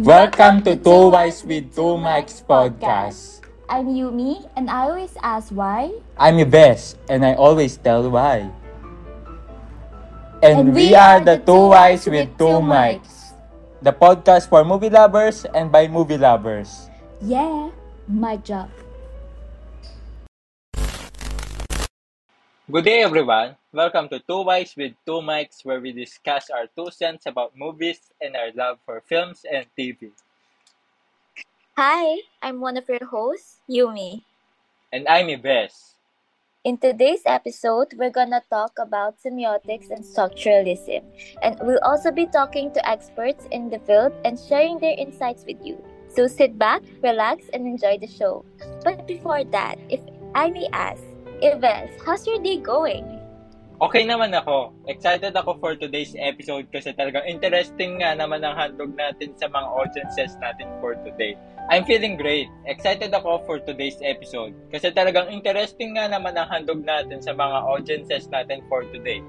Welcome 0.00 0.62
to 0.64 0.80
Two 0.80 1.12
Wise 1.12 1.44
with 1.44 1.76
Two 1.76 2.00
Mics 2.00 2.40
podcast. 2.40 3.44
I'm 3.68 3.84
Yumi, 3.92 4.48
and 4.56 4.70
I 4.70 4.88
always 4.88 5.12
ask 5.20 5.52
why. 5.52 5.92
I'm 6.16 6.40
Yves, 6.40 6.96
and 7.12 7.20
I 7.20 7.34
always 7.34 7.76
tell 7.76 8.08
why. 8.08 8.48
And, 10.40 10.72
we, 10.72 10.94
are 10.94 11.20
the 11.20 11.36
Two 11.44 11.74
Wise 11.76 12.08
with 12.08 12.32
Two 12.40 12.64
Mics, 12.64 13.19
the 13.82 13.92
podcast 13.92 14.48
for 14.48 14.64
movie 14.64 14.92
lovers 14.92 15.48
and 15.56 15.72
by 15.72 15.88
movie 15.88 16.18
lovers. 16.18 16.90
Yeah, 17.20 17.70
my 18.06 18.36
job. 18.36 18.68
Good 22.70 22.84
day, 22.84 23.02
everyone. 23.02 23.56
Welcome 23.72 24.08
to 24.10 24.20
Two 24.20 24.44
Wise 24.44 24.76
with 24.76 24.92
Two 25.04 25.24
Mics, 25.24 25.64
where 25.64 25.80
we 25.80 25.92
discuss 25.92 26.50
our 26.50 26.68
two 26.76 26.92
cents 26.92 27.26
about 27.26 27.56
movies 27.56 27.98
and 28.20 28.36
our 28.36 28.52
love 28.54 28.78
for 28.84 29.02
films 29.08 29.42
and 29.48 29.66
TV. 29.74 30.12
Hi, 31.74 32.20
I'm 32.42 32.60
one 32.60 32.76
of 32.76 32.86
your 32.86 33.04
hosts, 33.08 33.64
Yumi. 33.68 34.22
And 34.92 35.08
I'm 35.08 35.30
Yves. 35.30 35.96
In 36.62 36.76
today's 36.76 37.22
episode, 37.24 37.94
we're 37.96 38.10
gonna 38.10 38.42
talk 38.50 38.78
about 38.78 39.16
semiotics 39.16 39.88
and 39.88 40.04
structuralism, 40.04 41.00
and 41.40 41.56
we'll 41.62 41.80
also 41.82 42.10
be 42.10 42.26
talking 42.26 42.70
to 42.74 42.86
experts 42.86 43.46
in 43.50 43.70
the 43.70 43.78
field 43.78 44.12
and 44.26 44.38
sharing 44.38 44.78
their 44.78 44.94
insights 44.98 45.46
with 45.46 45.56
you. 45.64 45.82
So 46.08 46.26
sit 46.26 46.58
back, 46.58 46.82
relax, 47.00 47.48
and 47.54 47.64
enjoy 47.64 47.96
the 47.96 48.06
show. 48.06 48.44
But 48.84 49.06
before 49.06 49.42
that, 49.44 49.78
if 49.88 50.00
I 50.34 50.50
may 50.50 50.68
ask, 50.74 51.02
Yves, 51.40 51.96
how's 52.04 52.26
your 52.26 52.42
day 52.42 52.58
going? 52.58 53.19
Okay 53.80 54.04
naman 54.04 54.28
ako. 54.36 54.76
Excited 54.92 55.32
ako 55.32 55.56
for 55.56 55.72
today's 55.72 56.12
episode 56.20 56.68
kasi 56.68 56.92
talagang 56.92 57.24
interesting 57.24 57.96
nga 57.96 58.12
naman 58.12 58.44
ang 58.44 58.52
handog 58.52 58.92
natin 58.92 59.32
sa 59.40 59.48
mga 59.48 59.68
audiences 59.72 60.36
natin 60.36 60.68
for 60.84 61.00
today. 61.00 61.32
I'm 61.72 61.88
feeling 61.88 62.20
great. 62.20 62.52
Excited 62.68 63.08
ako 63.08 63.40
for 63.48 63.56
today's 63.56 63.96
episode 64.04 64.52
kasi 64.68 64.92
talagang 64.92 65.32
interesting 65.32 65.96
nga 65.96 66.12
naman 66.12 66.36
ang 66.36 66.52
handog 66.52 66.84
natin 66.84 67.24
sa 67.24 67.32
mga 67.32 67.56
audiences 67.64 68.28
natin 68.28 68.60
for 68.68 68.84
today. 68.92 69.24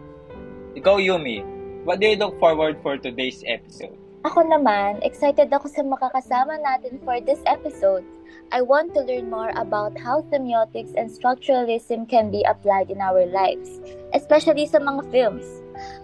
Ikaw, 0.75 0.99
Yumi, 0.99 1.47
what 1.87 2.03
do 2.03 2.11
you 2.11 2.19
look 2.19 2.35
forward 2.35 2.75
for 2.83 2.99
today's 2.99 3.47
episode? 3.47 3.95
Ako 4.27 4.51
naman, 4.51 4.99
excited 4.99 5.47
ako 5.47 5.71
sa 5.71 5.79
makakasama 5.79 6.59
natin 6.59 6.99
for 7.07 7.23
this 7.23 7.39
episode. 7.47 8.03
I 8.51 8.59
want 8.59 8.93
to 8.95 8.99
learn 8.99 9.29
more 9.29 9.51
about 9.55 9.97
how 9.97 10.27
semiotics 10.27 10.91
and 10.99 11.07
structuralism 11.07 12.09
can 12.09 12.31
be 12.31 12.43
applied 12.43 12.91
in 12.91 12.99
our 12.99 13.25
lives, 13.25 13.79
especially 14.11 14.67
sa 14.67 14.83
mga 14.83 15.07
films. 15.07 15.47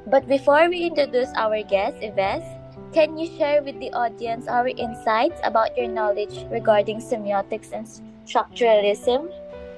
But 0.08 0.32
before 0.32 0.72
we 0.72 0.88
introduce 0.88 1.28
our 1.36 1.60
guest, 1.68 2.00
Yves, 2.00 2.48
can 2.96 3.20
you 3.20 3.28
share 3.36 3.60
with 3.60 3.76
the 3.84 3.92
audience 3.92 4.48
our 4.48 4.72
insights 4.72 5.44
about 5.44 5.76
your 5.76 5.92
knowledge 5.92 6.48
regarding 6.48 7.04
semiotics 7.04 7.76
and 7.76 7.84
structuralism? 8.24 9.28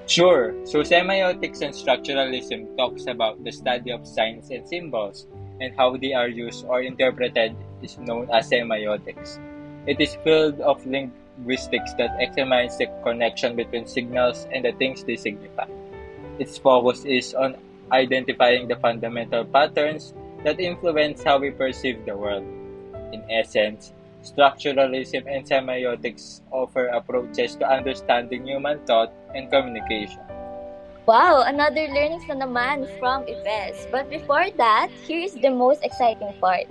Sure. 0.06 0.54
So 0.70 0.86
semiotics 0.86 1.66
and 1.66 1.74
structuralism 1.74 2.78
talks 2.78 3.10
about 3.10 3.42
the 3.42 3.50
study 3.50 3.90
of 3.90 4.06
signs 4.06 4.54
and 4.54 4.62
symbols 4.70 5.26
and 5.58 5.74
how 5.74 5.98
they 5.98 6.14
are 6.14 6.30
used 6.30 6.70
or 6.70 6.86
interpreted 6.86 7.58
is 7.82 7.98
known 7.98 8.30
as 8.30 8.54
semiotics. 8.54 9.42
It 9.90 9.98
is 9.98 10.14
filled 10.22 10.62
of 10.62 10.86
link 10.86 11.10
linguistics 11.40 11.94
that 11.94 12.12
examines 12.20 12.78
the 12.78 12.88
connection 13.04 13.56
between 13.56 13.88
signals 13.88 14.48
and 14.52 14.66
the 14.66 14.72
things 14.74 15.04
they 15.04 15.16
signify. 15.16 15.66
Its 16.38 16.58
focus 16.58 17.06
is 17.06 17.34
on 17.34 17.56
identifying 17.92 18.68
the 18.68 18.76
fundamental 18.76 19.46
patterns 19.46 20.14
that 20.44 20.60
influence 20.60 21.24
how 21.24 21.40
we 21.40 21.52
perceive 21.52 22.06
the 22.06 22.16
world. 22.16 22.44
In 23.12 23.24
essence, 23.32 23.94
structuralism 24.24 25.26
and 25.28 25.46
semiotics 25.46 26.42
offer 26.52 26.88
approaches 26.88 27.56
to 27.56 27.68
understanding 27.68 28.46
human 28.46 28.80
thought 28.86 29.12
and 29.36 29.50
communication. 29.50 30.22
Wow, 31.08 31.42
another 31.42 31.90
learnings 31.90 32.30
na 32.30 32.38
naman 32.38 32.86
from 33.02 33.26
Yves. 33.26 33.90
But 33.90 34.14
before 34.14 34.54
that, 34.62 34.94
here's 35.10 35.34
the 35.34 35.50
most 35.50 35.82
exciting 35.82 36.38
part. 36.38 36.70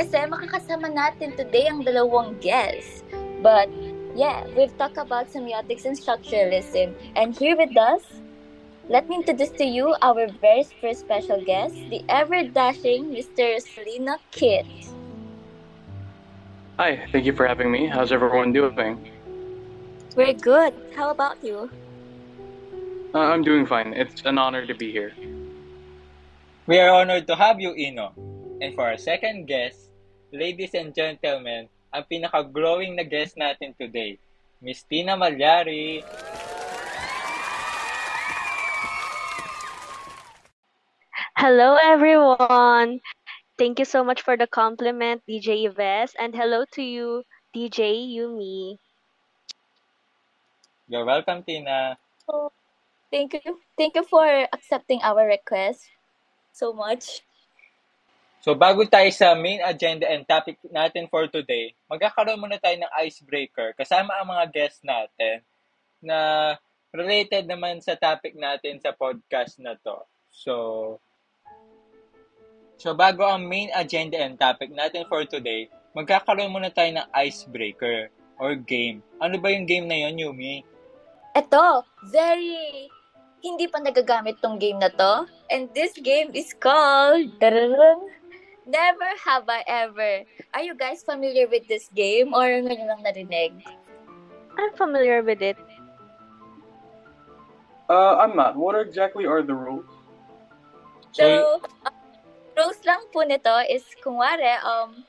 Kasi 0.00 0.16
makakasama 0.24 0.88
natin 0.88 1.36
today 1.36 1.68
ang 1.68 1.84
dalawang 1.84 2.40
guests. 2.40 3.04
But 3.44 3.68
yeah, 4.16 4.46
we've 4.56 4.76
talked 4.78 4.96
about 4.96 5.28
semiotics 5.28 5.84
and 5.84 5.96
structuralism. 5.96 6.94
And 7.14 7.36
here 7.36 7.56
with 7.56 7.76
us, 7.76 8.02
let 8.88 9.08
me 9.08 9.16
introduce 9.16 9.50
to 9.60 9.64
you 9.64 9.94
our 10.00 10.26
very 10.40 10.64
first 10.80 11.00
special 11.00 11.44
guest, 11.44 11.74
the 11.90 12.02
ever 12.08 12.42
dashing 12.48 13.12
Mr. 13.12 13.60
Selena 13.60 14.18
Kit. 14.30 14.66
Hi, 16.78 17.06
thank 17.12 17.24
you 17.24 17.32
for 17.32 17.46
having 17.46 17.70
me. 17.70 17.86
How's 17.86 18.12
everyone 18.12 18.52
doing? 18.52 19.10
We're 20.16 20.32
good. 20.32 20.72
How 20.94 21.10
about 21.10 21.42
you? 21.44 21.70
Uh, 23.14 23.18
I'm 23.18 23.42
doing 23.42 23.66
fine. 23.66 23.92
It's 23.92 24.22
an 24.24 24.38
honor 24.38 24.66
to 24.66 24.74
be 24.74 24.92
here. 24.92 25.12
We 26.66 26.78
are 26.78 26.90
honored 26.90 27.26
to 27.28 27.36
have 27.36 27.60
you, 27.60 27.74
Ino. 27.76 28.12
And 28.60 28.74
for 28.74 28.84
our 28.88 28.96
second 28.96 29.46
guest, 29.46 29.90
ladies 30.32 30.72
and 30.74 30.94
gentlemen, 30.94 31.68
ang 31.96 32.04
pinaka-glowing 32.04 32.92
na 32.92 33.08
guest 33.08 33.40
natin 33.40 33.72
today, 33.72 34.20
Miss 34.60 34.84
Tina 34.84 35.16
Malyari. 35.16 36.04
Hello, 41.40 41.80
everyone. 41.80 43.00
Thank 43.56 43.80
you 43.80 43.88
so 43.88 44.04
much 44.04 44.20
for 44.20 44.36
the 44.36 44.44
compliment, 44.44 45.24
DJ 45.24 45.72
Yves, 45.72 46.12
and 46.20 46.36
hello 46.36 46.68
to 46.76 46.84
you, 46.84 47.24
DJ 47.56 47.96
Yumi. 48.12 48.76
You're 50.92 51.08
welcome, 51.08 51.40
Tina. 51.48 51.96
Oh, 52.28 52.52
thank 53.08 53.32
you. 53.32 53.56
Thank 53.80 53.96
you 53.96 54.04
for 54.04 54.28
accepting 54.52 55.00
our 55.00 55.24
request 55.24 55.88
so 56.52 56.76
much. 56.76 57.24
So 58.46 58.54
bago 58.54 58.86
tayo 58.86 59.10
sa 59.10 59.34
main 59.34 59.58
agenda 59.58 60.06
and 60.06 60.22
topic 60.22 60.54
natin 60.70 61.10
for 61.10 61.26
today, 61.26 61.74
magkakaroon 61.90 62.38
muna 62.38 62.62
tayo 62.62 62.78
ng 62.78 62.94
icebreaker 63.02 63.74
kasama 63.74 64.14
ang 64.14 64.30
mga 64.30 64.54
guests 64.54 64.86
natin 64.86 65.42
na 65.98 66.54
related 66.94 67.50
naman 67.50 67.82
sa 67.82 67.98
topic 67.98 68.38
natin 68.38 68.78
sa 68.78 68.94
podcast 68.94 69.58
na 69.58 69.74
to. 69.82 69.98
So, 70.30 70.54
so 72.78 72.94
bago 72.94 73.26
ang 73.26 73.50
main 73.50 73.74
agenda 73.74 74.14
and 74.22 74.38
topic 74.38 74.70
natin 74.70 75.10
for 75.10 75.26
today, 75.26 75.66
magkakaroon 75.98 76.54
muna 76.54 76.70
tayo 76.70 77.02
ng 77.02 77.06
icebreaker 77.18 78.14
or 78.38 78.54
game. 78.54 79.02
Ano 79.18 79.42
ba 79.42 79.50
yung 79.50 79.66
game 79.66 79.90
na 79.90 80.06
yon, 80.06 80.22
Yumi? 80.22 80.62
Ito, 81.34 81.82
very 82.14 82.86
hindi 83.42 83.66
pa 83.66 83.82
nagagamit 83.82 84.38
tong 84.38 84.62
game 84.62 84.78
na 84.78 84.94
to. 84.94 85.26
And 85.50 85.66
this 85.74 85.98
game 85.98 86.30
is 86.30 86.54
called 86.54 87.42
Never 88.66 89.06
Have 89.24 89.48
I 89.48 89.62
Ever. 89.66 90.26
Are 90.52 90.62
you 90.62 90.74
guys 90.74 91.02
familiar 91.06 91.46
with 91.46 91.70
this 91.70 91.86
game 91.94 92.34
or 92.34 92.50
ngayon 92.50 92.90
lang 92.90 93.00
narinig? 93.06 93.62
I'm 94.58 94.74
familiar 94.74 95.22
with 95.22 95.38
it. 95.38 95.56
Uh, 97.86 98.18
I'm 98.18 98.34
not. 98.34 98.58
What 98.58 98.74
exactly 98.74 99.22
are 99.22 99.46
the 99.46 99.54
rules? 99.54 99.86
So, 101.14 101.62
uh, 101.86 101.94
rules 102.58 102.82
lang 102.82 103.06
po 103.14 103.22
nito 103.22 103.54
is, 103.70 103.86
kunwari, 104.02 104.58
um, 104.66 105.06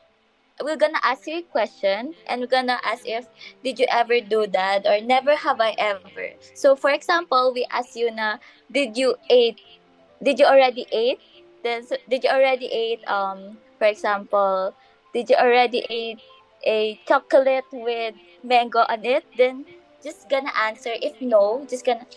we're 0.62 0.78
gonna 0.78 1.02
ask 1.04 1.26
you 1.28 1.40
a 1.40 1.48
question 1.50 2.14
and 2.28 2.42
we're 2.42 2.50
gonna 2.50 2.80
ask 2.84 3.06
if 3.06 3.28
did 3.64 3.80
you 3.80 3.86
ever 3.90 4.22
do 4.22 4.48
that 4.48 4.86
or 4.86 5.02
never 5.02 5.36
have 5.36 5.62
I 5.62 5.76
ever. 5.78 6.34
So 6.54 6.76
for 6.76 6.90
example, 6.90 7.54
we 7.54 7.66
ask 7.70 7.96
you 7.96 8.10
na 8.10 8.38
did 8.72 8.98
you 8.98 9.16
eat 9.30 9.62
did 10.22 10.40
you 10.40 10.46
already 10.46 10.86
ate? 10.92 11.22
Then 11.68 11.84
so, 11.84 12.00
did 12.08 12.24
you 12.24 12.32
already 12.32 12.72
eat 12.72 13.04
um 13.12 13.60
for 13.76 13.92
example, 13.92 14.72
did 15.12 15.28
you 15.28 15.36
already 15.36 15.84
eat 15.92 16.24
a 16.64 16.96
chocolate 17.04 17.68
with 17.76 18.16
mango 18.40 18.88
on 18.88 19.04
it? 19.04 19.28
Then 19.36 19.68
just 20.00 20.32
gonna 20.32 20.56
answer 20.56 20.96
if 20.96 21.20
no, 21.20 21.68
just 21.68 21.84
gonna 21.84 22.08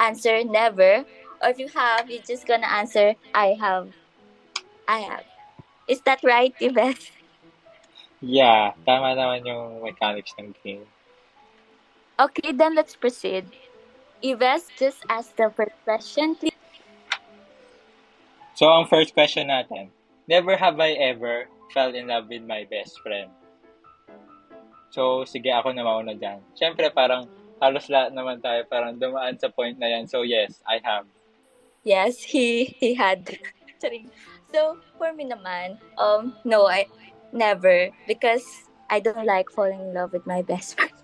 answer 0.00 0.40
never. 0.42 1.04
Or 1.44 1.48
if 1.52 1.60
you 1.60 1.68
have, 1.76 2.08
you're 2.08 2.24
just 2.24 2.48
gonna 2.48 2.66
answer 2.66 3.12
I 3.36 3.52
have. 3.60 3.92
I 4.88 5.04
have. 5.04 5.28
Is 5.84 6.00
that 6.08 6.24
right, 6.24 6.56
Yves? 6.56 7.12
Yeah, 8.24 8.72
tama 8.88 9.12
naman 9.12 9.44
yung 9.44 9.84
mechanics 9.84 10.32
ng 10.40 10.56
game. 10.64 10.88
Okay, 12.16 12.56
then 12.56 12.72
let's 12.72 12.96
proceed. 12.96 13.52
Yves, 14.24 14.72
just 14.80 15.04
ask 15.12 15.36
the 15.36 15.52
first 15.52 15.76
question, 15.84 16.40
please. 16.40 16.56
So, 18.54 18.70
ang 18.70 18.86
first 18.86 19.18
question 19.18 19.50
natin, 19.50 19.90
never 20.30 20.54
have 20.54 20.78
I 20.78 20.94
ever 20.94 21.50
fell 21.74 21.90
in 21.90 22.06
love 22.06 22.30
with 22.30 22.46
my 22.46 22.62
best 22.70 23.02
friend. 23.02 23.26
So, 24.94 25.26
sige, 25.26 25.50
ako 25.50 25.74
na 25.74 25.82
mauna 25.82 26.14
dyan. 26.14 26.38
Siyempre, 26.54 26.86
parang 26.94 27.26
halos 27.58 27.90
lahat 27.90 28.14
naman 28.14 28.38
tayo 28.38 28.62
parang 28.70 28.94
dumaan 28.94 29.34
sa 29.34 29.50
point 29.50 29.74
na 29.74 29.90
yan. 29.90 30.06
So, 30.06 30.22
yes, 30.22 30.62
I 30.70 30.78
have. 30.86 31.10
Yes, 31.82 32.22
he 32.22 32.78
he 32.78 32.94
had. 32.94 33.26
So, 34.54 34.78
for 34.96 35.10
me 35.12 35.28
naman, 35.28 35.76
um, 35.98 36.32
no, 36.46 36.70
I 36.70 36.86
never 37.34 37.90
because 38.06 38.46
I 38.88 39.02
don't 39.02 39.26
like 39.26 39.50
falling 39.50 39.82
in 39.82 39.92
love 39.92 40.14
with 40.14 40.24
my 40.24 40.40
best 40.40 40.72
friend. 40.78 40.94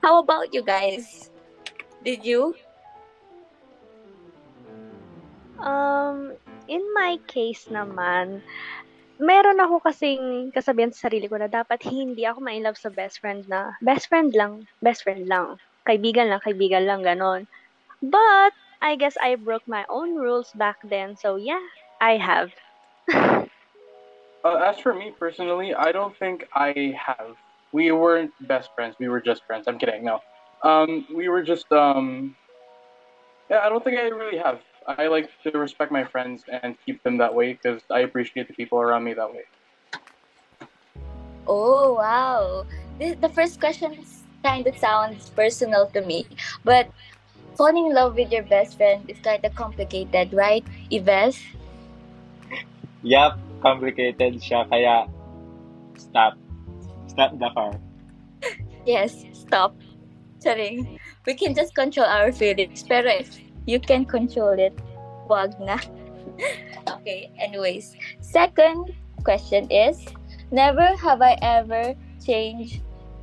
How 0.00 0.22
about 0.22 0.54
you 0.54 0.62
guys? 0.62 1.28
Did 2.06 2.24
you? 2.24 2.54
Um, 5.58 6.38
in 6.68 6.82
my 6.94 7.18
case 7.26 7.66
naman, 7.70 8.42
meron 9.22 9.58
ako 9.62 9.82
kasing 9.82 10.50
kasabihan 10.50 10.90
sa 10.90 11.08
sarili 11.08 11.30
ko 11.30 11.38
na 11.38 11.46
dapat 11.46 11.82
hindi 11.86 12.26
ako 12.26 12.42
ma 12.42 12.54
love 12.58 12.78
sa 12.78 12.90
best 12.90 13.22
friend 13.22 13.46
na 13.46 13.74
best 13.82 14.10
friend 14.10 14.34
lang, 14.34 14.66
best 14.82 15.06
friend 15.06 15.26
lang. 15.30 15.58
Kaibigan 15.86 16.30
lang, 16.30 16.42
kaibigan 16.42 16.86
lang, 16.86 17.02
ganon. 17.02 17.50
But, 18.02 18.54
I 18.82 18.98
guess 18.98 19.14
I 19.22 19.38
broke 19.38 19.66
my 19.66 19.86
own 19.90 20.14
rules 20.18 20.50
back 20.54 20.78
then. 20.82 21.14
So, 21.14 21.38
yeah, 21.38 21.62
I 22.00 22.18
have. 22.18 22.50
Uh, 24.44 24.56
as 24.56 24.78
for 24.80 24.92
me 24.92 25.14
personally, 25.18 25.72
I 25.72 25.92
don't 25.92 26.18
think 26.18 26.48
I 26.52 26.94
have. 26.98 27.36
We 27.70 27.92
weren't 27.92 28.32
best 28.48 28.70
friends. 28.74 28.96
We 28.98 29.08
were 29.08 29.20
just 29.20 29.46
friends. 29.46 29.66
I'm 29.68 29.78
kidding. 29.78 30.04
No. 30.04 30.18
Um, 30.64 31.06
we 31.14 31.28
were 31.28 31.42
just 31.42 31.70
um. 31.70 32.34
Yeah, 33.48 33.60
I 33.62 33.68
don't 33.68 33.84
think 33.84 33.98
I 33.98 34.10
really 34.10 34.38
have. 34.38 34.58
I 34.86 35.06
like 35.06 35.30
to 35.44 35.50
respect 35.58 35.92
my 35.92 36.04
friends 36.04 36.44
and 36.50 36.76
keep 36.84 37.02
them 37.02 37.18
that 37.18 37.34
way 37.34 37.54
because 37.54 37.82
I 37.90 38.00
appreciate 38.00 38.48
the 38.48 38.54
people 38.54 38.78
around 38.80 39.04
me 39.04 39.14
that 39.14 39.30
way. 39.30 39.44
Oh, 41.46 41.94
wow. 41.94 42.66
This, 42.98 43.16
the 43.20 43.28
first 43.28 43.60
question 43.60 43.98
kind 44.42 44.66
of 44.66 44.76
sounds 44.76 45.30
personal 45.30 45.86
to 45.94 46.02
me, 46.02 46.26
but 46.64 46.90
falling 47.56 47.86
in 47.86 47.94
love 47.94 48.16
with 48.16 48.32
your 48.32 48.42
best 48.42 48.76
friend 48.76 49.08
is 49.08 49.18
kind 49.20 49.44
of 49.44 49.54
complicated, 49.54 50.32
right, 50.32 50.64
Ives? 50.92 51.42
Yup, 53.02 53.38
complicated 53.62 54.38
siya. 54.38 54.68
Kaya, 54.70 55.06
stop. 55.98 56.34
Stop 57.06 57.38
the 57.38 57.50
car. 57.54 57.72
Yes, 58.86 59.22
stop. 59.30 59.78
Charing. 60.42 60.98
We 61.22 61.34
can 61.38 61.54
just 61.54 61.70
control 61.74 62.06
our 62.06 62.34
feelings. 62.34 62.82
Pero 62.82 63.14
if 63.14 63.30
you 63.66 63.80
can 63.80 64.04
control 64.04 64.54
it, 64.58 64.74
wag 65.28 65.54
na. 65.60 65.78
okay, 66.98 67.30
anyways. 67.38 67.96
Second 68.20 68.94
question 69.22 69.70
is, 69.70 70.02
never 70.50 70.96
have 70.98 71.22
I 71.22 71.38
ever 71.42 71.94
changed 72.22 72.82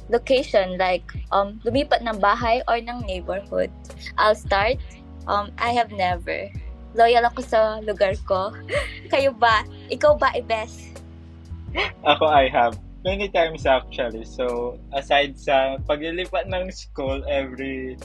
location 0.09 0.75
like 0.81 1.05
um 1.29 1.61
lumipat 1.61 2.01
ng 2.01 2.17
bahay 2.17 2.65
or 2.65 2.81
ng 2.81 3.05
neighborhood. 3.05 3.69
I'll 4.17 4.37
start. 4.37 4.81
Um, 5.29 5.53
I 5.61 5.77
have 5.77 5.93
never. 5.93 6.49
Loyal 6.97 7.29
ako 7.29 7.45
sa 7.45 7.59
lugar 7.85 8.17
ko. 8.25 8.49
Kayo 9.13 9.29
ba? 9.37 9.61
Ikaw 9.93 10.17
ba, 10.17 10.33
Ibes? 10.33 10.89
Ako, 12.01 12.25
I 12.25 12.49
have. 12.49 12.81
Many 13.05 13.29
times 13.29 13.69
actually. 13.69 14.25
So, 14.25 14.75
aside 14.91 15.37
sa 15.37 15.77
paglilipat 15.85 16.49
ng 16.49 16.73
school 16.73 17.21
every 17.29 17.95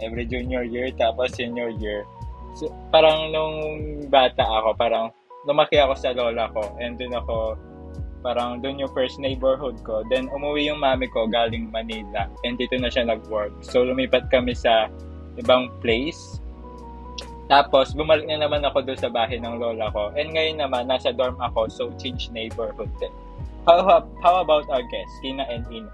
every 0.00 0.26
junior 0.26 0.64
year 0.64 0.90
tapos 0.94 1.34
senior 1.36 1.70
year. 1.76 2.06
So, 2.54 2.70
parang 2.94 3.34
nung 3.34 3.56
bata 4.06 4.42
ako, 4.42 4.78
parang 4.78 5.10
lumaki 5.44 5.76
ako 5.78 5.94
sa 5.98 6.14
lola 6.14 6.48
ko 6.54 6.72
and 6.80 6.96
dun 6.96 7.12
ako 7.12 7.58
parang 8.24 8.64
dun 8.64 8.80
yung 8.80 8.88
first 8.96 9.20
neighborhood 9.20 9.76
ko. 9.84 10.00
Then 10.08 10.32
umuwi 10.32 10.72
yung 10.72 10.80
mami 10.80 11.12
ko 11.12 11.28
galing 11.28 11.68
Manila 11.68 12.32
and 12.42 12.56
dito 12.56 12.80
na 12.80 12.88
siya 12.88 13.04
nag-work. 13.04 13.52
So 13.60 13.84
lumipat 13.84 14.32
kami 14.32 14.56
sa 14.56 14.88
ibang 15.36 15.68
place. 15.84 16.40
Tapos 17.52 17.92
bumalik 17.92 18.24
na 18.24 18.40
naman 18.40 18.64
ako 18.64 18.88
doon 18.88 18.96
sa 18.96 19.12
bahay 19.12 19.36
ng 19.36 19.60
lola 19.60 19.92
ko. 19.92 20.08
And 20.16 20.32
ngayon 20.32 20.64
naman 20.64 20.88
nasa 20.88 21.12
dorm 21.12 21.36
ako 21.36 21.68
so 21.68 21.92
change 22.00 22.32
neighborhood 22.32 22.88
din. 22.96 23.12
How, 23.68 24.04
how, 24.20 24.44
about 24.44 24.68
our 24.68 24.84
guests, 24.88 25.16
Kina 25.24 25.44
and 25.48 25.64
Ina? 25.72 25.88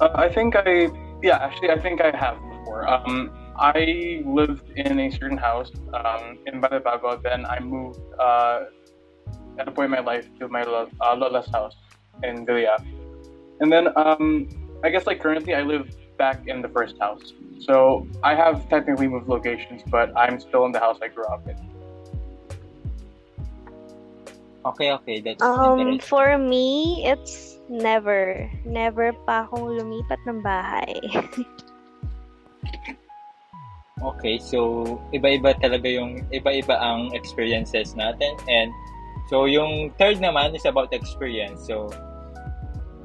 Uh, 0.00 0.12
I 0.12 0.28
think 0.28 0.52
I, 0.56 0.92
yeah, 1.22 1.36
actually, 1.36 1.70
I 1.70 1.78
think 1.78 2.00
I 2.00 2.16
have 2.16 2.36
before. 2.58 2.88
Um, 2.88 3.30
I 3.56 4.22
lived 4.24 4.70
in 4.76 4.98
a 4.98 5.10
certain 5.10 5.36
house 5.36 5.70
um, 5.92 6.38
in 6.46 6.60
Balabago. 6.60 7.22
Then 7.22 7.44
I 7.46 7.60
moved 7.60 8.00
uh, 8.18 8.64
at 9.58 9.68
a 9.68 9.70
point 9.70 9.86
in 9.86 9.90
my 9.90 10.00
life 10.00 10.26
to 10.38 10.48
my 10.48 10.62
lo- 10.62 10.88
uh, 11.00 11.14
Lola's 11.14 11.48
house 11.50 11.76
in 12.22 12.46
Villia. 12.46 12.76
And 13.60 13.70
then 13.70 13.88
um, 13.96 14.48
I 14.82 14.88
guess 14.88 15.06
like 15.06 15.20
currently 15.20 15.54
I 15.54 15.62
live 15.62 15.94
back 16.16 16.48
in 16.48 16.62
the 16.62 16.68
first 16.68 16.98
house. 16.98 17.34
So 17.60 18.08
I 18.22 18.34
have 18.34 18.68
technically 18.70 19.08
moved 19.08 19.28
locations, 19.28 19.82
but 19.86 20.16
I'm 20.16 20.40
still 20.40 20.64
in 20.64 20.72
the 20.72 20.80
house 20.80 20.98
I 21.02 21.08
grew 21.08 21.26
up 21.26 21.46
in. 21.46 21.56
Okay, 24.64 24.92
okay. 24.92 25.20
That's 25.20 25.42
Um, 25.42 25.98
for 25.98 26.36
me, 26.38 27.04
it's 27.04 27.59
never. 27.70 28.50
Never 28.66 29.14
pa 29.24 29.46
akong 29.46 29.78
lumipat 29.78 30.18
ng 30.26 30.42
bahay. 30.42 30.98
Okay, 34.00 34.40
so 34.40 34.96
iba-iba 35.12 35.52
talaga 35.60 35.84
yung 35.84 36.24
iba-iba 36.32 36.72
ang 36.72 37.12
experiences 37.12 37.92
natin 37.92 38.32
and 38.48 38.72
so 39.28 39.44
yung 39.44 39.92
third 40.00 40.24
naman 40.24 40.56
is 40.56 40.64
about 40.64 40.88
experience. 40.96 41.68
So 41.68 41.92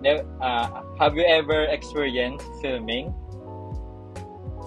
uh, 0.08 0.68
have 0.96 1.20
you 1.20 1.28
ever 1.28 1.68
experienced 1.68 2.48
filming? 2.64 3.12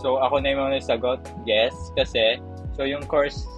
So 0.05 0.21
ako 0.21 0.45
na 0.45 0.53
yung 0.53 0.69
mga 0.69 0.85
sagot, 0.85 1.25
yes, 1.49 1.73
kasi 1.97 2.37
so 2.77 2.85
yung 2.85 3.09
course 3.09 3.49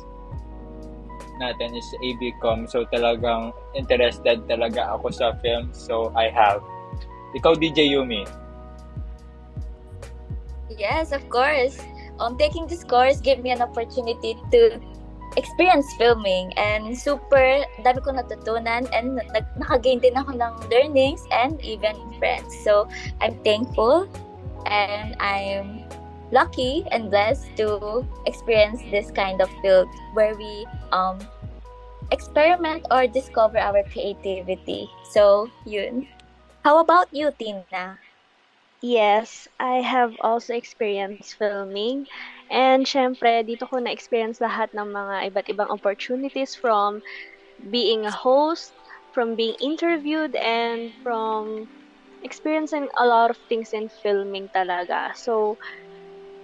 natin 1.40 1.72
is 1.72 1.88
ABCom 2.04 2.68
so 2.68 2.84
talagang 2.92 3.56
interested 3.72 4.44
talaga 4.44 4.94
ako 4.94 5.08
sa 5.08 5.32
film 5.40 5.72
so 5.72 6.12
I 6.12 6.28
have. 6.28 6.60
Ikaw 7.32 7.56
DJ 7.56 7.90
Yumi. 7.94 8.28
Yes, 10.70 11.10
of 11.10 11.24
course. 11.32 11.78
Um, 12.20 12.36
taking 12.36 12.66
this 12.68 12.84
course 12.84 13.18
gave 13.18 13.40
me 13.40 13.50
an 13.50 13.62
opportunity 13.62 14.36
to 14.52 14.78
experience 15.38 15.86
filming 15.94 16.50
and 16.58 16.90
super 16.90 17.62
dami 17.86 18.02
ko 18.02 18.10
natutunan 18.10 18.90
and 18.90 19.22
nag, 19.30 19.46
nakagain 19.56 20.02
din 20.02 20.18
ako 20.18 20.34
ng 20.34 20.54
learnings 20.68 21.22
and 21.30 21.62
even 21.62 21.94
friends. 22.18 22.50
So, 22.66 22.90
I'm 23.22 23.38
thankful 23.46 24.10
and 24.66 25.14
I'm 25.22 25.86
lucky 26.30 26.86
and 26.90 27.10
blessed 27.10 27.46
to 27.58 28.06
experience 28.26 28.82
this 28.90 29.10
kind 29.10 29.42
of 29.42 29.50
field 29.62 29.88
where 30.14 30.34
we 30.34 30.66
um 30.92 31.18
experiment 32.10 32.86
or 32.90 33.06
discover 33.06 33.58
our 33.58 33.82
creativity. 33.90 34.88
So, 35.10 35.48
yun. 35.66 36.06
How 36.64 36.78
about 36.78 37.08
you, 37.12 37.32
Tina? 37.38 37.98
Yes, 38.80 39.48
I 39.60 39.84
have 39.84 40.16
also 40.20 40.54
experienced 40.54 41.36
filming. 41.36 42.08
And 42.50 42.88
syempre, 42.88 43.44
dito 43.44 43.68
ko 43.68 43.78
na-experience 43.78 44.40
lahat 44.40 44.72
ng 44.72 44.88
mga 44.88 45.32
iba't 45.32 45.46
ibang 45.52 45.68
opportunities 45.68 46.56
from 46.56 47.04
being 47.68 48.08
a 48.08 48.12
host, 48.12 48.72
from 49.12 49.36
being 49.36 49.54
interviewed, 49.60 50.32
and 50.34 50.92
from 51.04 51.68
experiencing 52.24 52.88
a 52.96 53.04
lot 53.04 53.28
of 53.28 53.38
things 53.48 53.72
in 53.76 53.92
filming 54.00 54.48
talaga. 54.56 55.12
So, 55.12 55.60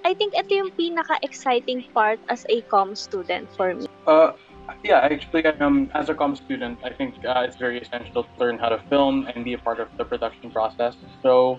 I 0.04 0.14
think 0.14 0.36
ito 0.38 0.54
yung 0.54 0.70
pinaka-exciting 0.76 1.88
part 1.90 2.20
as 2.28 2.46
a 2.52 2.62
com 2.70 2.94
student 2.94 3.48
for 3.56 3.74
me. 3.74 3.90
Uh, 4.06 4.36
yeah, 4.82 5.00
actually, 5.00 5.44
um, 5.46 5.90
as 5.94 6.08
a 6.08 6.14
com 6.14 6.36
student, 6.36 6.78
I 6.84 6.90
think 6.90 7.24
uh, 7.24 7.44
it's 7.46 7.56
very 7.56 7.80
essential 7.80 8.24
to 8.24 8.30
learn 8.38 8.58
how 8.58 8.68
to 8.68 8.78
film 8.88 9.26
and 9.34 9.44
be 9.44 9.54
a 9.54 9.58
part 9.58 9.80
of 9.80 9.88
the 9.96 10.04
production 10.04 10.50
process. 10.50 10.96
So, 11.22 11.58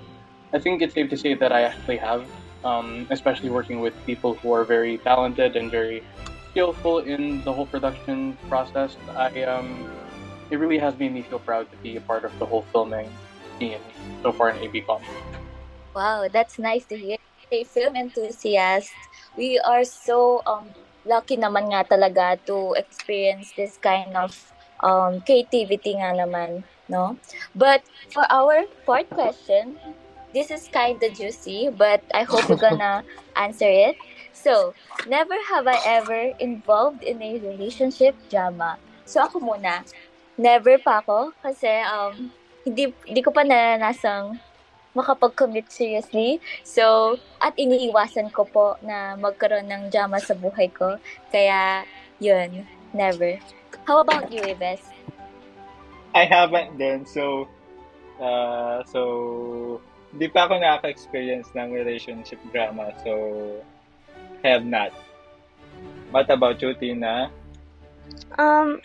I 0.54 0.60
think 0.60 0.82
it's 0.82 0.94
safe 0.94 1.10
to 1.10 1.18
say 1.18 1.34
that 1.36 1.52
I 1.52 1.64
actually 1.64 1.98
have, 1.98 2.26
um, 2.64 3.08
especially 3.10 3.50
working 3.50 3.80
with 3.80 3.94
people 4.06 4.36
who 4.36 4.54
are 4.54 4.64
very 4.64 4.98
talented 5.00 5.56
and 5.56 5.70
very 5.70 6.04
skillful 6.52 7.00
in 7.00 7.44
the 7.44 7.54
whole 7.54 7.66
production 7.66 8.38
process. 8.50 8.96
I 9.16 9.44
um, 9.44 9.88
it 10.50 10.58
really 10.58 10.78
has 10.78 10.98
made 10.98 11.14
me 11.14 11.22
feel 11.22 11.40
proud 11.40 11.70
to 11.72 11.78
be 11.78 11.98
a 11.98 12.02
part 12.02 12.24
of 12.24 12.32
the 12.40 12.46
whole 12.46 12.66
filming 12.72 13.12
scene 13.60 13.80
so 14.24 14.32
far 14.32 14.50
in 14.50 14.58
ABCom. 14.64 15.02
Wow, 15.94 16.28
that's 16.32 16.58
nice 16.58 16.86
to 16.86 16.98
hear. 16.98 17.18
A 17.52 17.64
film 17.64 17.96
enthusiast, 17.96 18.92
we 19.38 19.60
are 19.60 19.84
so 19.84 20.42
um 20.46 20.70
lucky 21.08 21.40
naman 21.40 21.72
nga 21.72 21.88
talaga 21.88 22.36
to 22.44 22.76
experience 22.76 23.56
this 23.56 23.80
kind 23.80 24.14
of 24.14 24.36
um 24.84 25.24
creativity 25.24 25.98
nga 25.98 26.14
naman, 26.14 26.62
no? 26.92 27.18
But 27.56 27.82
for 28.14 28.28
our 28.30 28.68
fourth 28.86 29.10
question, 29.10 29.80
this 30.36 30.52
is 30.52 30.70
kind 30.70 31.02
of 31.02 31.16
juicy, 31.16 31.72
but 31.72 32.04
I 32.14 32.28
hope 32.28 32.46
you're 32.52 32.62
gonna 32.62 33.02
answer 33.36 33.70
it. 33.70 33.96
So, 34.38 34.78
never 35.10 35.34
have 35.50 35.66
I 35.66 35.82
ever 35.98 36.38
involved 36.38 37.02
in 37.02 37.24
a 37.26 37.42
relationship 37.42 38.14
drama. 38.30 38.78
So, 39.08 39.26
ako 39.26 39.42
muna. 39.42 39.82
Never 40.38 40.78
pa 40.78 41.02
ako 41.02 41.34
kasi 41.42 41.82
um, 41.82 42.30
hindi, 42.62 42.94
hindi 43.10 43.26
ko 43.26 43.34
pa 43.34 43.42
naranasang 43.42 44.38
makapag-commit 44.98 45.70
seriously. 45.70 46.42
So, 46.66 47.16
at 47.38 47.54
iniiwasan 47.54 48.34
ko 48.34 48.50
po 48.50 48.82
na 48.82 49.14
magkaroon 49.14 49.70
ng 49.70 49.94
drama 49.94 50.18
sa 50.18 50.34
buhay 50.34 50.74
ko. 50.74 50.98
Kaya, 51.30 51.86
yun, 52.18 52.66
never. 52.98 53.38
How 53.86 54.02
about 54.02 54.34
you, 54.34 54.42
Ives? 54.42 54.82
I 56.18 56.26
haven't 56.26 56.82
then, 56.82 57.06
so, 57.06 57.46
uh, 58.18 58.82
so, 58.90 59.80
di 60.18 60.26
pa 60.26 60.50
ako 60.50 60.58
nakaka-experience 60.58 61.54
ng 61.54 61.70
relationship 61.70 62.42
drama, 62.50 62.90
so, 63.06 63.14
have 64.42 64.66
not. 64.66 64.90
What 66.10 66.32
about 66.34 66.58
you, 66.58 66.74
Tina? 66.74 67.30
Um, 68.40 68.82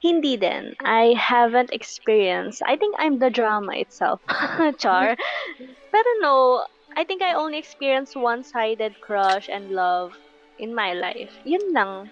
hindi 0.00 0.36
din. 0.36 0.76
I 0.84 1.14
haven't 1.16 1.72
experienced. 1.72 2.62
I 2.66 2.76
think 2.76 2.94
I'm 2.98 3.18
the 3.18 3.30
drama 3.30 3.74
itself. 3.76 4.20
Char. 4.78 5.16
Pero 5.90 6.10
no, 6.20 6.64
I 6.96 7.04
think 7.04 7.22
I 7.22 7.34
only 7.34 7.58
experienced 7.58 8.16
one-sided 8.16 9.00
crush 9.00 9.48
and 9.48 9.70
love 9.70 10.16
in 10.58 10.74
my 10.74 10.92
life. 10.92 11.32
Yun 11.44 11.72
lang. 11.72 12.10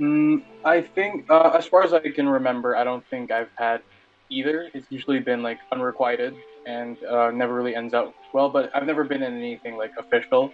Mm, 0.00 0.42
I 0.64 0.80
think, 0.80 1.26
uh, 1.28 1.50
as 1.58 1.66
far 1.66 1.82
as 1.82 1.92
I 1.92 2.00
can 2.14 2.28
remember, 2.28 2.76
I 2.76 2.84
don't 2.84 3.04
think 3.10 3.30
I've 3.30 3.50
had 3.56 3.82
either. 4.30 4.70
It's 4.72 4.86
usually 4.90 5.18
been 5.18 5.42
like 5.42 5.58
unrequited 5.72 6.34
and 6.66 7.02
uh, 7.04 7.30
never 7.30 7.54
really 7.54 7.74
ends 7.74 7.94
out 7.94 8.14
well. 8.32 8.48
But 8.48 8.70
I've 8.74 8.86
never 8.86 9.02
been 9.04 9.22
in 9.22 9.34
anything 9.34 9.76
like 9.76 9.92
official. 9.98 10.52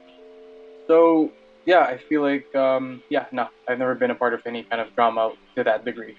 So 0.87 1.31
yeah, 1.67 1.85
I 1.85 1.99
feel 1.99 2.23
like 2.23 2.49
um, 2.55 3.03
yeah, 3.09 3.27
no, 3.33 3.49
I've 3.69 3.79
never 3.79 3.95
been 3.95 4.11
a 4.11 4.15
part 4.15 4.35
of 4.35 4.41
any 4.47 4.65
kind 4.65 4.81
of 4.81 4.95
drama 4.95 5.33
to 5.57 5.65
that 5.65 5.85
degree. 5.85 6.17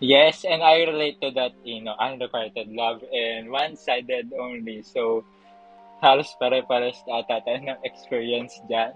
Yes, 0.00 0.44
and 0.44 0.62
I 0.62 0.86
relate 0.86 1.20
to 1.22 1.32
that, 1.34 1.58
you 1.64 1.82
know, 1.82 1.94
unrequited 1.98 2.70
love 2.70 3.02
and 3.10 3.50
one-sided 3.50 4.30
only. 4.38 4.82
So, 4.82 5.24
halos 5.98 6.30
pare-pares 6.38 7.02
ata 7.10 7.42
tayo 7.42 7.58
ng 7.58 7.82
experience 7.82 8.54
dyan. 8.70 8.94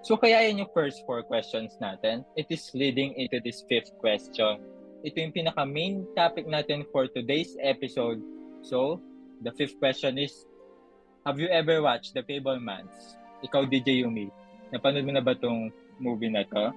So, 0.00 0.16
kaya 0.16 0.48
yun 0.48 0.64
yung 0.64 0.72
first 0.72 1.04
four 1.04 1.20
questions 1.20 1.76
natin. 1.84 2.24
It 2.32 2.48
is 2.48 2.72
leading 2.72 3.12
into 3.20 3.44
this 3.44 3.60
fifth 3.68 3.92
question. 4.00 4.64
Ito 5.04 5.16
yung 5.20 5.36
pinaka-main 5.36 6.08
topic 6.16 6.48
natin 6.48 6.88
for 6.88 7.04
today's 7.04 7.52
episode. 7.60 8.24
So, 8.64 9.04
the 9.44 9.52
fifth 9.52 9.76
question 9.76 10.16
is, 10.16 10.48
have 11.28 11.36
you 11.36 11.52
ever 11.52 11.84
watched 11.84 12.16
The 12.16 12.24
Fabelmans? 12.24 13.19
Ikaw, 13.40 13.68
DJ 13.68 14.04
Yumi, 14.04 14.28
napanood 14.72 15.04
mo 15.06 15.12
na 15.16 15.24
ba 15.24 15.36
tong 15.36 15.72
movie 16.00 16.32
na 16.32 16.44
to? 16.48 16.72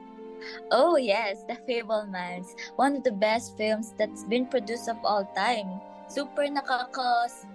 Oh 0.75 0.99
yes, 0.99 1.47
The 1.47 1.55
Fablemans. 1.63 2.51
One 2.75 2.99
of 2.99 3.03
the 3.07 3.15
best 3.15 3.55
films 3.55 3.95
that's 3.95 4.27
been 4.27 4.47
produced 4.47 4.91
of 4.91 4.99
all 5.07 5.23
time. 5.31 5.79
Super 6.11 6.47
nakakas 6.51 7.47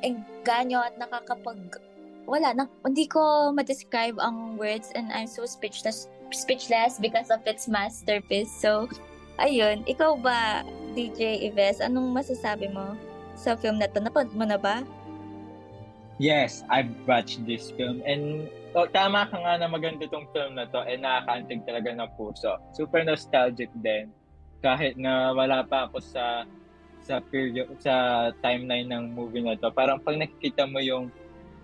engganyo 0.00 0.80
at 0.84 0.96
nakakapag 0.96 1.80
wala 2.28 2.54
na, 2.54 2.64
hindi 2.86 3.10
ko 3.10 3.50
ma-describe 3.50 4.14
ang 4.22 4.54
words 4.54 4.94
and 4.94 5.10
I'm 5.10 5.26
so 5.26 5.42
speechless 5.48 6.06
speechless 6.30 7.02
because 7.02 7.26
of 7.34 7.42
its 7.42 7.66
masterpiece. 7.66 8.54
So, 8.54 8.86
ayun, 9.42 9.82
ikaw 9.90 10.14
ba, 10.14 10.62
DJ 10.94 11.50
Ives, 11.50 11.82
anong 11.82 12.14
masasabi 12.14 12.70
mo 12.70 12.94
sa 13.34 13.58
film 13.58 13.82
na 13.82 13.90
to? 13.90 13.98
Napanood 13.98 14.30
mo 14.38 14.46
na 14.46 14.54
ba? 14.54 14.86
Yes, 16.20 16.60
I've 16.68 16.92
watched 17.08 17.48
this 17.48 17.72
film 17.80 18.04
and 18.04 18.44
oh, 18.76 18.84
tama 18.84 19.24
ka 19.32 19.40
nga 19.40 19.56
na 19.56 19.72
maganda 19.72 20.04
tong 20.04 20.28
film 20.36 20.52
na 20.52 20.68
to 20.68 20.84
and 20.84 21.00
nakakaantig 21.00 21.64
talaga 21.64 21.96
ng 21.96 22.12
puso. 22.12 22.60
Super 22.76 23.08
nostalgic 23.08 23.72
din. 23.80 24.12
Kahit 24.60 25.00
na 25.00 25.32
wala 25.32 25.64
pa 25.64 25.88
ako 25.88 25.96
sa 26.04 26.44
sa 27.00 27.24
period 27.24 27.72
sa 27.80 28.28
timeline 28.44 28.92
ng 28.92 29.16
movie 29.16 29.40
na 29.40 29.56
to. 29.56 29.72
Parang 29.72 29.96
pag 29.96 30.20
nakikita 30.20 30.68
mo 30.68 30.84
yung 30.84 31.08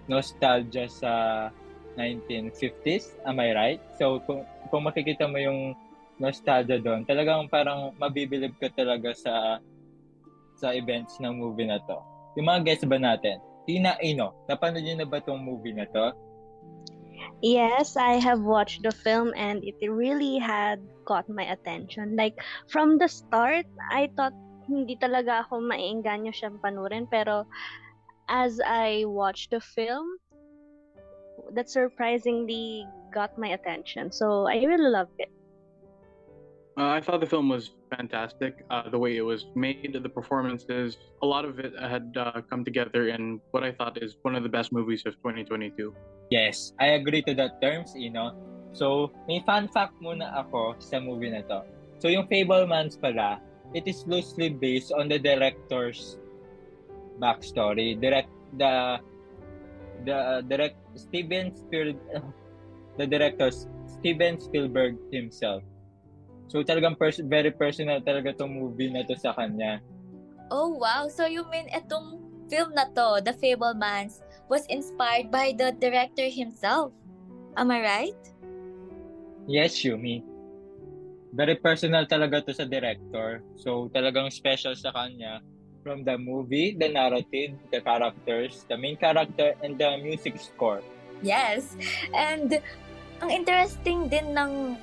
nostalgia 0.08 0.88
sa 0.88 1.12
1950s, 2.00 3.12
am 3.28 3.36
I 3.44 3.52
right? 3.52 3.80
So 4.00 4.24
kung, 4.24 4.48
kung 4.72 4.88
makikita 4.88 5.28
mo 5.28 5.36
yung 5.36 5.76
nostalgia 6.16 6.80
doon, 6.80 7.04
talagang 7.04 7.44
parang 7.52 7.92
mabibilib 8.00 8.56
ka 8.56 8.72
talaga 8.72 9.12
sa 9.12 9.60
sa 10.56 10.72
events 10.72 11.20
ng 11.20 11.36
movie 11.36 11.68
na 11.68 11.76
to. 11.84 12.00
Yung 12.40 12.48
mga 12.48 12.64
guests 12.64 12.88
ba 12.88 12.96
natin, 12.96 13.36
Tina 13.66 13.98
Ino, 13.98 14.46
napanood 14.46 14.86
niyo 14.86 15.02
na 15.02 15.08
ba 15.10 15.18
tong 15.18 15.42
movie 15.42 15.74
na 15.74 15.84
to? 15.90 16.14
Yes, 17.42 17.96
I 17.98 18.16
have 18.22 18.40
watched 18.40 18.82
the 18.82 18.94
film 18.94 19.34
and 19.36 19.60
it 19.66 19.76
really 19.82 20.38
had 20.38 20.80
caught 21.04 21.28
my 21.28 21.44
attention. 21.44 22.16
Like, 22.16 22.38
from 22.70 22.96
the 22.96 23.08
start, 23.08 23.66
I 23.92 24.08
thought 24.16 24.32
hindi 24.66 24.96
talaga 24.96 25.44
ako 25.44 25.60
maiinganyo 25.60 26.32
siyang 26.32 26.62
panurin. 26.64 27.04
Pero, 27.10 27.44
as 28.30 28.58
I 28.64 29.04
watched 29.04 29.52
the 29.52 29.60
film, 29.60 30.16
that 31.52 31.68
surprisingly 31.68 32.88
got 33.12 33.36
my 33.36 33.52
attention. 33.52 34.10
So, 34.10 34.48
I 34.48 34.64
really 34.64 34.88
loved 34.88 35.18
it. 35.20 35.35
Uh, 36.76 36.92
I 36.92 37.00
thought 37.00 37.20
the 37.20 37.26
film 37.26 37.48
was 37.48 37.70
fantastic. 37.88 38.60
Uh, 38.68 38.90
the 38.90 38.98
way 38.98 39.16
it 39.16 39.22
was 39.22 39.46
made, 39.54 39.96
the 39.96 40.10
performances, 40.10 40.98
a 41.22 41.26
lot 41.26 41.46
of 41.46 41.58
it 41.58 41.72
had 41.80 42.12
uh, 42.20 42.42
come 42.50 42.66
together 42.66 43.08
in 43.08 43.40
what 43.52 43.64
I 43.64 43.72
thought 43.72 43.96
is 44.02 44.16
one 44.20 44.36
of 44.36 44.42
the 44.42 44.52
best 44.52 44.72
movies 44.72 45.02
of 45.06 45.16
2022. 45.24 45.94
Yes, 46.28 46.74
I 46.78 47.00
agree 47.00 47.22
to 47.22 47.34
that 47.34 47.62
terms, 47.62 47.94
you 47.96 48.10
know. 48.10 48.36
So, 48.74 49.10
may 49.26 49.40
fun 49.46 49.68
fact 49.72 49.96
muna 50.04 50.28
ako 50.36 50.76
sa 50.76 51.00
movie 51.00 51.32
na 51.32 51.40
to. 51.48 51.64
So, 51.96 52.12
yung 52.12 52.28
Fabelmans 52.28 53.00
pala, 53.00 53.40
it 53.72 53.88
is 53.88 54.04
loosely 54.04 54.52
based 54.52 54.92
on 54.92 55.08
the 55.08 55.18
director's 55.18 56.20
backstory. 57.16 57.96
Direct, 57.96 58.28
the, 58.52 59.00
the 60.04 60.44
direct, 60.44 60.76
Steven 60.92 61.56
Spielberg, 61.56 61.96
the 63.00 63.06
director, 63.06 63.48
Steven 63.88 64.36
Spielberg 64.36 65.00
himself. 65.08 65.64
So 66.46 66.62
talagang 66.62 66.94
pers- 66.98 67.22
very 67.22 67.50
personal 67.50 67.98
talaga 68.02 68.34
tong 68.38 68.54
movie 68.54 68.90
na 68.90 69.02
to 69.02 69.18
sa 69.18 69.34
kanya. 69.34 69.82
Oh 70.50 70.70
wow, 70.78 71.10
so 71.10 71.26
you 71.26 71.42
mean 71.50 71.66
itong 71.74 72.22
film 72.46 72.70
na 72.74 72.86
to, 72.94 73.18
The 73.22 73.34
Fablemans, 73.34 74.22
was 74.46 74.62
inspired 74.70 75.30
by 75.34 75.50
the 75.58 75.74
director 75.74 76.30
himself. 76.30 76.94
Am 77.58 77.70
I 77.70 77.82
right? 77.82 78.22
Yes, 79.46 79.74
Yumi. 79.82 80.22
Very 81.34 81.58
personal 81.58 82.06
talaga 82.06 82.46
to 82.46 82.54
sa 82.54 82.64
director. 82.64 83.42
So 83.58 83.90
talagang 83.90 84.30
special 84.30 84.78
sa 84.78 84.94
kanya 84.94 85.42
from 85.82 86.02
the 86.02 86.18
movie, 86.18 86.74
the 86.74 86.90
narrative, 86.90 87.54
the 87.70 87.78
characters, 87.82 88.66
the 88.66 88.78
main 88.78 88.98
character, 88.98 89.54
and 89.62 89.78
the 89.78 89.98
music 90.02 90.38
score. 90.38 90.82
Yes. 91.22 91.78
And 92.14 92.58
ang 93.22 93.30
interesting 93.30 94.10
din 94.10 94.34
ng 94.34 94.76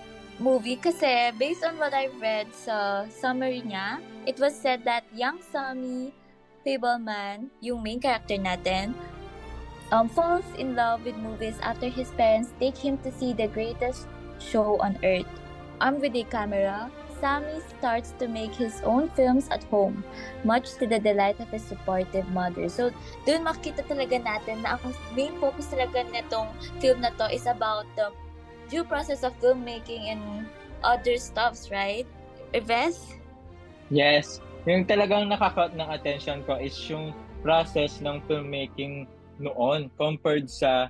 movie 0.43 0.75
kasi 0.75 1.31
based 1.39 1.63
on 1.63 1.79
what 1.79 1.95
I've 1.95 2.19
read 2.19 2.51
sa 2.51 3.07
summary 3.07 3.63
niya, 3.63 4.03
it 4.27 4.35
was 4.43 4.51
said 4.51 4.83
that 4.83 5.07
young 5.15 5.39
Sammy 5.39 6.11
Fableman, 6.67 7.47
yung 7.63 7.79
main 7.79 8.03
character 8.03 8.35
natin, 8.35 8.91
um, 9.95 10.11
falls 10.11 10.43
in 10.59 10.75
love 10.75 11.07
with 11.07 11.15
movies 11.23 11.55
after 11.63 11.87
his 11.87 12.11
parents 12.19 12.51
take 12.59 12.75
him 12.75 12.99
to 13.07 13.09
see 13.15 13.31
the 13.31 13.47
greatest 13.55 14.11
show 14.43 14.75
on 14.83 14.99
earth. 15.07 15.27
Armed 15.79 16.03
with 16.03 16.15
a 16.19 16.27
camera, 16.27 16.91
Sammy 17.23 17.63
starts 17.79 18.11
to 18.19 18.27
make 18.27 18.51
his 18.51 18.83
own 18.83 19.07
films 19.15 19.47
at 19.47 19.63
home, 19.71 20.03
much 20.43 20.75
to 20.75 20.83
the 20.83 20.99
delight 20.99 21.39
of 21.39 21.47
his 21.55 21.63
supportive 21.63 22.27
mother. 22.35 22.67
So, 22.67 22.91
doon 23.23 23.47
makita 23.47 23.87
talaga 23.87 24.19
natin 24.19 24.59
na 24.67 24.75
ang 24.75 24.91
main 25.15 25.31
focus 25.39 25.71
talaga 25.71 26.03
nitong 26.11 26.51
film 26.83 26.99
na 26.99 27.15
to 27.15 27.31
is 27.31 27.47
about 27.47 27.87
the 27.95 28.11
due 28.69 28.83
process 28.83 29.23
of 29.23 29.35
filmmaking 29.39 30.11
and 30.11 30.21
other 30.83 31.17
stuffs, 31.17 31.71
right? 31.71 32.07
Ives? 32.53 33.17
Yes. 33.89 34.43
Yung 34.63 34.87
talagang 34.87 35.27
nakaka 35.27 35.75
ng 35.75 35.89
attention 35.91 36.43
ko 36.47 36.55
is 36.55 36.75
yung 36.87 37.11
process 37.43 37.99
ng 37.99 38.23
filmmaking 38.29 39.09
noon 39.41 39.91
compared 39.99 40.47
sa 40.47 40.87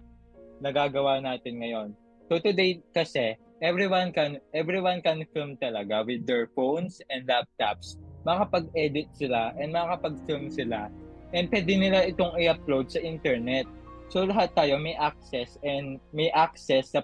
nagagawa 0.62 1.18
natin 1.18 1.58
ngayon. 1.60 1.90
So 2.30 2.38
today 2.38 2.86
kasi, 2.94 3.36
everyone 3.60 4.14
can 4.14 4.38
everyone 4.54 5.02
can 5.02 5.26
film 5.34 5.58
talaga 5.58 6.06
with 6.06 6.28
their 6.30 6.52
phones 6.54 7.02
and 7.10 7.26
laptops. 7.26 7.98
Makapag-edit 8.24 9.12
sila 9.18 9.52
and 9.60 9.76
makapag-film 9.76 10.48
sila. 10.54 10.88
And 11.34 11.50
pwede 11.50 11.74
nila 11.76 12.08
itong 12.08 12.38
i-upload 12.40 12.94
sa 12.94 13.02
internet. 13.02 13.66
So 14.14 14.24
lahat 14.30 14.54
tayo 14.54 14.78
may 14.78 14.94
access 14.96 15.58
and 15.66 15.98
may 16.14 16.30
access 16.32 16.94
sa 16.94 17.02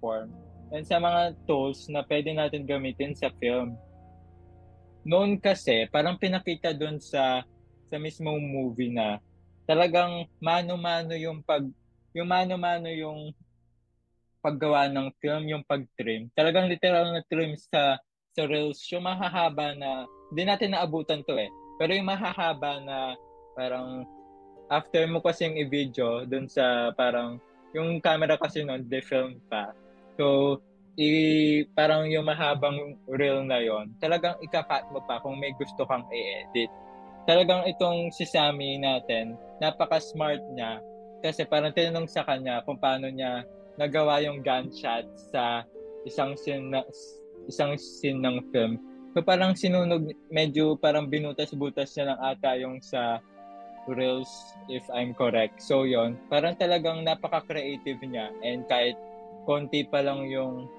platform 0.00 0.32
and 0.72 0.82
sa 0.88 0.96
mga 0.96 1.36
tools 1.44 1.84
na 1.92 2.00
pwede 2.08 2.32
natin 2.32 2.64
gamitin 2.64 3.12
sa 3.12 3.28
film. 3.36 3.76
Noon 5.04 5.36
kasi, 5.36 5.88
parang 5.92 6.16
pinakita 6.16 6.72
doon 6.72 6.96
sa 6.96 7.44
sa 7.90 7.96
mismong 7.98 8.38
movie 8.38 8.94
na 8.94 9.18
talagang 9.66 10.24
mano-mano 10.38 11.12
yung 11.18 11.42
pag 11.42 11.66
yung 12.14 12.28
mano-mano 12.30 12.88
yung 12.88 13.34
paggawa 14.40 14.88
ng 14.88 15.12
film, 15.20 15.52
yung 15.52 15.64
pag-trim. 15.68 16.32
Talagang 16.32 16.64
literal 16.70 17.12
na 17.12 17.20
trim 17.28 17.52
sa 17.60 18.00
sa 18.30 18.42
Reels, 18.46 18.80
yung 18.94 19.04
mahahaba 19.04 19.74
na, 19.74 20.06
hindi 20.30 20.46
natin 20.46 20.72
naabutan 20.72 21.20
to 21.26 21.34
eh. 21.34 21.50
Pero 21.76 21.92
yung 21.92 22.08
mahahaba 22.08 22.78
na 22.80 23.18
parang 23.58 24.06
after 24.70 25.02
mo 25.10 25.18
kasi 25.18 25.50
yung 25.50 25.58
i-video 25.58 26.22
dun 26.24 26.46
sa 26.46 26.94
parang 26.94 27.42
yung 27.74 27.98
camera 27.98 28.38
kasi 28.38 28.62
noon 28.62 28.86
de-film 28.86 29.42
pa. 29.50 29.74
So, 30.20 30.60
i 31.00 31.64
parang 31.72 32.12
yung 32.12 32.28
mahabang 32.28 33.00
reel 33.08 33.40
na 33.40 33.56
yon 33.56 33.96
talagang 34.04 34.36
ikakat 34.44 34.84
mo 34.92 35.00
pa 35.08 35.16
kung 35.24 35.40
may 35.40 35.56
gusto 35.56 35.88
kang 35.88 36.04
i-edit. 36.12 36.68
Talagang 37.24 37.64
itong 37.64 38.12
si 38.12 38.28
Sammy 38.28 38.76
natin, 38.76 39.32
napaka-smart 39.64 40.44
niya 40.52 40.84
kasi 41.24 41.48
parang 41.48 41.72
tinanong 41.72 42.04
sa 42.04 42.20
kanya 42.28 42.60
kung 42.68 42.76
paano 42.76 43.08
niya 43.08 43.48
nagawa 43.80 44.20
yung 44.20 44.44
gunshot 44.44 45.08
sa 45.32 45.64
isang 46.04 46.36
scene 46.36 46.68
na, 46.68 46.84
isang 47.48 47.80
scene 47.80 48.20
ng 48.20 48.52
film. 48.52 48.76
So 49.16 49.24
parang 49.24 49.56
sinunog, 49.56 50.04
medyo 50.28 50.76
parang 50.76 51.08
binutas-butas 51.08 51.96
niya 51.96 52.12
lang 52.12 52.20
ata 52.20 52.60
yung 52.60 52.76
sa 52.84 53.24
Reels, 53.88 54.28
if 54.68 54.84
I'm 54.92 55.16
correct. 55.16 55.64
So 55.64 55.88
yon 55.88 56.20
parang 56.28 56.60
talagang 56.60 57.08
napaka-creative 57.08 58.04
niya 58.04 58.28
and 58.44 58.68
kahit 58.68 59.00
konti 59.50 59.82
pa 59.82 59.98
lang 59.98 60.30
yung, 60.30 60.70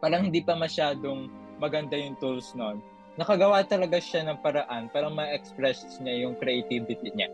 parang 0.00 0.32
hindi 0.32 0.40
pa 0.40 0.56
masyadong 0.56 1.28
maganda 1.60 2.00
yung 2.00 2.16
tools 2.16 2.56
nun. 2.56 2.80
Nakagawa 3.20 3.68
talaga 3.68 4.00
siya 4.00 4.24
ng 4.24 4.40
paraan 4.40 4.88
para 4.88 5.12
ma-express 5.12 6.00
niya 6.00 6.24
yung 6.24 6.40
creativity 6.40 7.12
niya. 7.12 7.28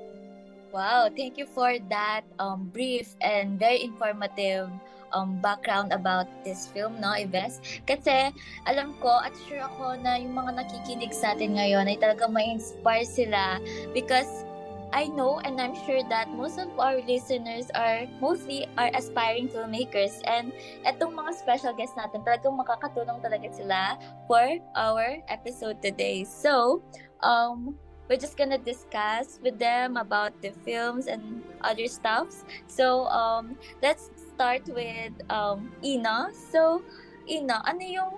Wow, 0.74 1.06
thank 1.14 1.38
you 1.38 1.46
for 1.46 1.78
that 1.94 2.26
um, 2.42 2.66
brief 2.74 3.14
and 3.22 3.54
very 3.54 3.86
informative 3.86 4.66
um, 5.14 5.38
background 5.38 5.92
about 5.92 6.26
this 6.42 6.66
film, 6.72 6.98
no, 6.98 7.12
Ives? 7.14 7.60
Kasi 7.84 8.32
alam 8.66 8.96
ko 8.98 9.22
at 9.22 9.36
sure 9.46 9.62
ako 9.62 10.00
na 10.00 10.18
yung 10.18 10.34
mga 10.34 10.64
nakikinig 10.64 11.12
sa 11.14 11.36
atin 11.36 11.54
ngayon 11.54 11.86
ay 11.86 12.00
talagang 12.00 12.32
ma-inspire 12.34 13.06
sila 13.06 13.60
because 13.94 14.48
I 14.92 15.08
know 15.08 15.40
and 15.40 15.60
I'm 15.60 15.74
sure 15.88 16.04
that 16.08 16.28
most 16.28 16.60
of 16.60 16.68
our 16.78 17.00
listeners 17.00 17.72
are 17.74 18.04
mostly 18.20 18.68
are 18.76 18.92
aspiring 18.92 19.48
filmmakers 19.48 20.20
and 20.28 20.52
etong 20.84 21.16
mga 21.16 21.32
special 21.32 21.72
guests 21.72 21.96
natin 21.96 22.20
talagang 22.28 22.60
makakatulong 22.60 23.24
talaga 23.24 23.48
sila 23.48 23.96
for 24.28 24.60
our 24.76 25.16
episode 25.32 25.80
today. 25.80 26.28
So, 26.28 26.84
um, 27.24 27.74
we're 28.12 28.20
just 28.20 28.36
gonna 28.36 28.60
discuss 28.60 29.40
with 29.40 29.56
them 29.56 29.96
about 29.96 30.36
the 30.44 30.52
films 30.68 31.08
and 31.08 31.40
other 31.64 31.88
stuffs. 31.88 32.44
So, 32.68 33.08
um, 33.08 33.56
let's 33.80 34.12
start 34.36 34.68
with 34.68 35.16
um, 35.32 35.72
Ina. 35.80 36.36
So, 36.52 36.84
Ina, 37.24 37.64
ano 37.64 37.80
yung 37.80 38.12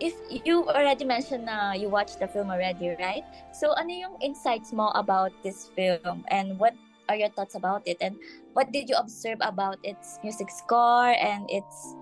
if 0.00 0.14
you 0.30 0.68
already 0.68 1.04
mentioned 1.04 1.46
na 1.46 1.72
you 1.72 1.88
watched 1.88 2.18
the 2.20 2.28
film 2.28 2.50
already, 2.50 2.96
right? 2.98 3.24
So, 3.52 3.72
ano 3.76 3.92
yung 3.92 4.14
insights 4.20 4.72
mo 4.72 4.88
about 4.96 5.32
this 5.42 5.68
film 5.76 6.24
and 6.28 6.58
what 6.58 6.74
are 7.08 7.16
your 7.16 7.30
thoughts 7.30 7.54
about 7.54 7.82
it 7.86 7.96
and 8.00 8.18
what 8.52 8.72
did 8.72 8.88
you 8.88 8.96
observe 8.96 9.38
about 9.40 9.78
its 9.84 10.18
music 10.24 10.50
score 10.50 11.14
and 11.14 11.46
its 11.48 11.94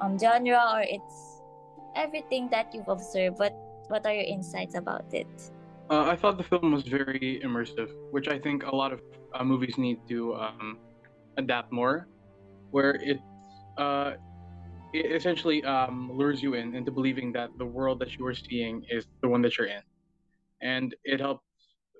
um, 0.00 0.18
genre 0.18 0.60
or 0.78 0.82
its 0.86 1.42
everything 1.96 2.48
that 2.50 2.70
you've 2.74 2.88
observed? 2.88 3.38
What 3.38 3.56
what 3.88 4.06
are 4.06 4.14
your 4.14 4.28
insights 4.28 4.74
about 4.74 5.08
it? 5.12 5.28
Uh, 5.90 6.08
I 6.08 6.16
thought 6.16 6.38
the 6.38 6.44
film 6.46 6.72
was 6.72 6.84
very 6.84 7.40
immersive, 7.44 7.92
which 8.12 8.28
I 8.28 8.38
think 8.38 8.64
a 8.64 8.74
lot 8.74 8.92
of 8.92 9.00
uh, 9.34 9.44
movies 9.44 9.76
need 9.76 10.00
to 10.08 10.34
um, 10.36 10.78
adapt 11.36 11.72
more, 11.72 12.08
where 12.70 12.96
it, 12.96 13.18
uh, 13.76 14.12
it 14.92 15.12
essentially 15.12 15.64
um, 15.64 16.10
lures 16.12 16.42
you 16.42 16.54
in 16.54 16.74
into 16.74 16.90
believing 16.90 17.32
that 17.32 17.50
the 17.58 17.64
world 17.64 17.98
that 18.00 18.18
you 18.18 18.26
are 18.26 18.34
seeing 18.34 18.84
is 18.90 19.06
the 19.22 19.28
one 19.28 19.42
that 19.42 19.56
you're 19.56 19.68
in, 19.68 19.82
and 20.60 20.94
it 21.04 21.20
helps 21.20 21.44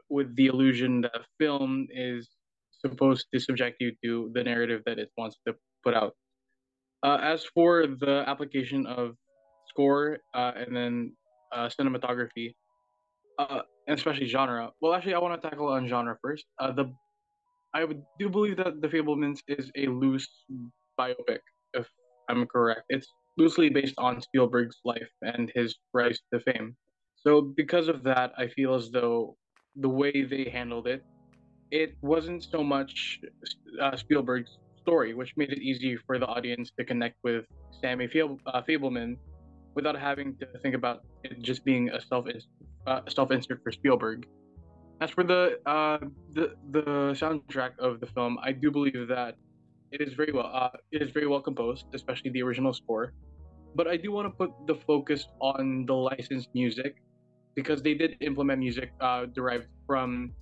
with 0.09 0.35
the 0.37 0.46
illusion 0.46 1.00
that 1.00 1.22
film 1.38 1.87
is 1.90 2.28
supposed 2.70 3.26
to 3.33 3.40
subject 3.40 3.76
you 3.81 3.92
to 4.05 4.31
the 4.35 4.42
narrative 4.42 4.83
that 4.87 4.98
it 4.98 5.11
wants 5.16 5.37
to 5.46 5.55
put 5.83 5.94
out. 5.94 6.14
Uh, 7.02 7.18
as 7.22 7.44
for 7.44 7.87
the 7.87 8.22
application 8.26 8.87
of 8.87 9.16
score 9.68 10.18
uh, 10.35 10.52
and 10.55 10.76
then 10.76 11.12
uh, 11.52 11.68
cinematography, 11.68 12.55
uh, 13.38 13.61
and 13.87 13.98
especially 13.98 14.26
genre. 14.26 14.70
Well, 14.81 14.94
actually, 14.94 15.14
I 15.14 15.18
want 15.18 15.40
to 15.40 15.48
tackle 15.48 15.68
on 15.68 15.88
genre 15.88 16.16
first. 16.22 16.44
Uh, 16.61 16.72
the 16.72 16.92
I 17.74 17.87
do 18.18 18.28
believe 18.28 18.59
that 18.59 18.81
The 18.83 18.88
Fabelmans 18.88 19.40
is 19.48 19.70
a 19.76 19.87
loose 19.87 20.28
biopic, 20.98 21.40
if 21.72 21.88
I'm 22.28 22.46
correct. 22.46 22.82
It's 22.88 23.06
loosely 23.38 23.70
based 23.70 23.94
on 23.98 24.20
Spielberg's 24.20 24.78
life 24.85 25.11
and 25.22 25.50
his 25.54 25.76
rise 25.92 26.20
to 26.32 26.40
fame. 26.40 26.76
So, 27.16 27.40
because 27.40 27.88
of 27.88 28.02
that, 28.04 28.32
I 28.37 28.48
feel 28.48 28.74
as 28.74 28.90
though 28.90 29.37
the 29.76 29.88
way 29.88 30.24
they 30.24 30.50
handled 30.50 30.87
it, 30.87 31.04
it 31.70 31.96
wasn't 32.02 32.42
so 32.42 32.62
much 32.62 33.20
uh, 33.80 33.96
Spielberg's 33.96 34.58
story, 34.80 35.14
which 35.14 35.32
made 35.37 35.50
it 35.50 35.62
easy 35.62 35.96
for 35.96 36.18
the 36.18 36.26
audience 36.26 36.70
to 36.78 36.85
connect 36.85 37.16
with 37.22 37.44
Sammy 37.80 38.08
Fable, 38.08 38.38
uh, 38.46 38.61
Fabelman 38.62 39.16
without 39.74 39.98
having 39.98 40.37
to 40.37 40.46
think 40.62 40.74
about 40.74 41.00
it 41.24 41.40
just 41.40 41.64
being 41.64 41.88
a 41.90 42.00
self 42.00 42.26
uh, 42.87 43.00
self 43.08 43.30
insert 43.30 43.62
for 43.62 43.72
Spielberg. 43.72 44.26
As 45.00 45.11
for 45.11 45.24
the 45.24 45.58
uh, 45.66 45.98
the 46.32 46.54
the 46.70 46.85
soundtrack 47.22 47.72
of 47.78 48.00
the 48.00 48.06
film, 48.06 48.38
I 48.42 48.52
do 48.52 48.70
believe 48.70 49.08
that 49.08 49.37
it 49.92 50.00
is 50.00 50.14
very 50.14 50.33
well 50.33 50.50
uh, 50.52 50.70
it 50.90 51.02
is 51.02 51.11
very 51.11 51.26
well 51.26 51.40
composed, 51.40 51.87
especially 51.94 52.31
the 52.31 52.42
original 52.42 52.72
score. 52.72 53.12
But 53.74 53.87
I 53.88 53.96
do 53.96 54.12
want 54.12 54.26
to 54.26 54.33
put 54.37 54.50
the 54.66 54.74
focus 54.74 55.26
on 55.40 55.87
the 55.87 55.94
licensed 55.94 56.48
music 56.55 56.96
because 57.55 57.83
they 57.83 57.94
did 57.94 58.16
implement 58.20 58.59
music 58.61 58.92
uh, 59.00 59.26
derived 59.26 59.68
from 59.87 60.33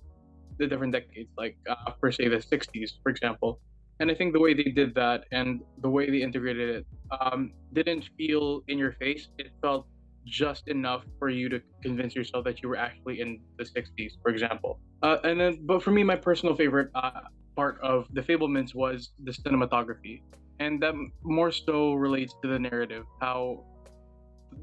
the 0.57 0.67
different 0.67 0.93
decades, 0.93 1.29
like 1.37 1.57
uh, 1.69 1.91
per 2.01 2.11
se 2.11 2.29
the 2.29 2.41
'60s, 2.41 2.91
for 3.03 3.09
example. 3.09 3.59
And 3.99 4.09
I 4.09 4.15
think 4.15 4.33
the 4.33 4.39
way 4.39 4.53
they 4.53 4.71
did 4.71 4.95
that 4.95 5.25
and 5.31 5.61
the 5.77 5.89
way 5.89 6.09
they 6.09 6.23
integrated 6.23 6.69
it 6.77 6.85
um, 7.19 7.51
didn't 7.73 8.09
feel 8.17 8.61
in 8.67 8.79
your 8.79 8.93
face. 8.93 9.27
It 9.37 9.51
felt 9.61 9.85
just 10.25 10.67
enough 10.67 11.03
for 11.19 11.29
you 11.29 11.49
to 11.49 11.61
convince 11.83 12.15
yourself 12.15 12.45
that 12.45 12.61
you 12.61 12.69
were 12.69 12.77
actually 12.77 13.21
in 13.21 13.39
the 13.59 13.65
60s, 13.65 14.13
for 14.23 14.31
example. 14.31 14.79
Uh, 15.03 15.17
and 15.23 15.39
then, 15.39 15.59
but 15.65 15.83
for 15.83 15.91
me, 15.91 16.03
my 16.03 16.15
personal 16.15 16.55
favorite 16.55 16.89
uh, 16.95 17.21
part 17.61 17.75
of 17.93 17.97
The 18.17 18.23
Fabelmans 18.27 18.71
was 18.83 18.97
the 19.27 19.33
cinematography. 19.43 20.15
And 20.63 20.73
that 20.83 20.95
more 21.39 21.51
so 21.67 21.77
relates 22.07 22.33
to 22.41 22.45
the 22.53 22.59
narrative. 22.69 23.03
How, 23.25 23.39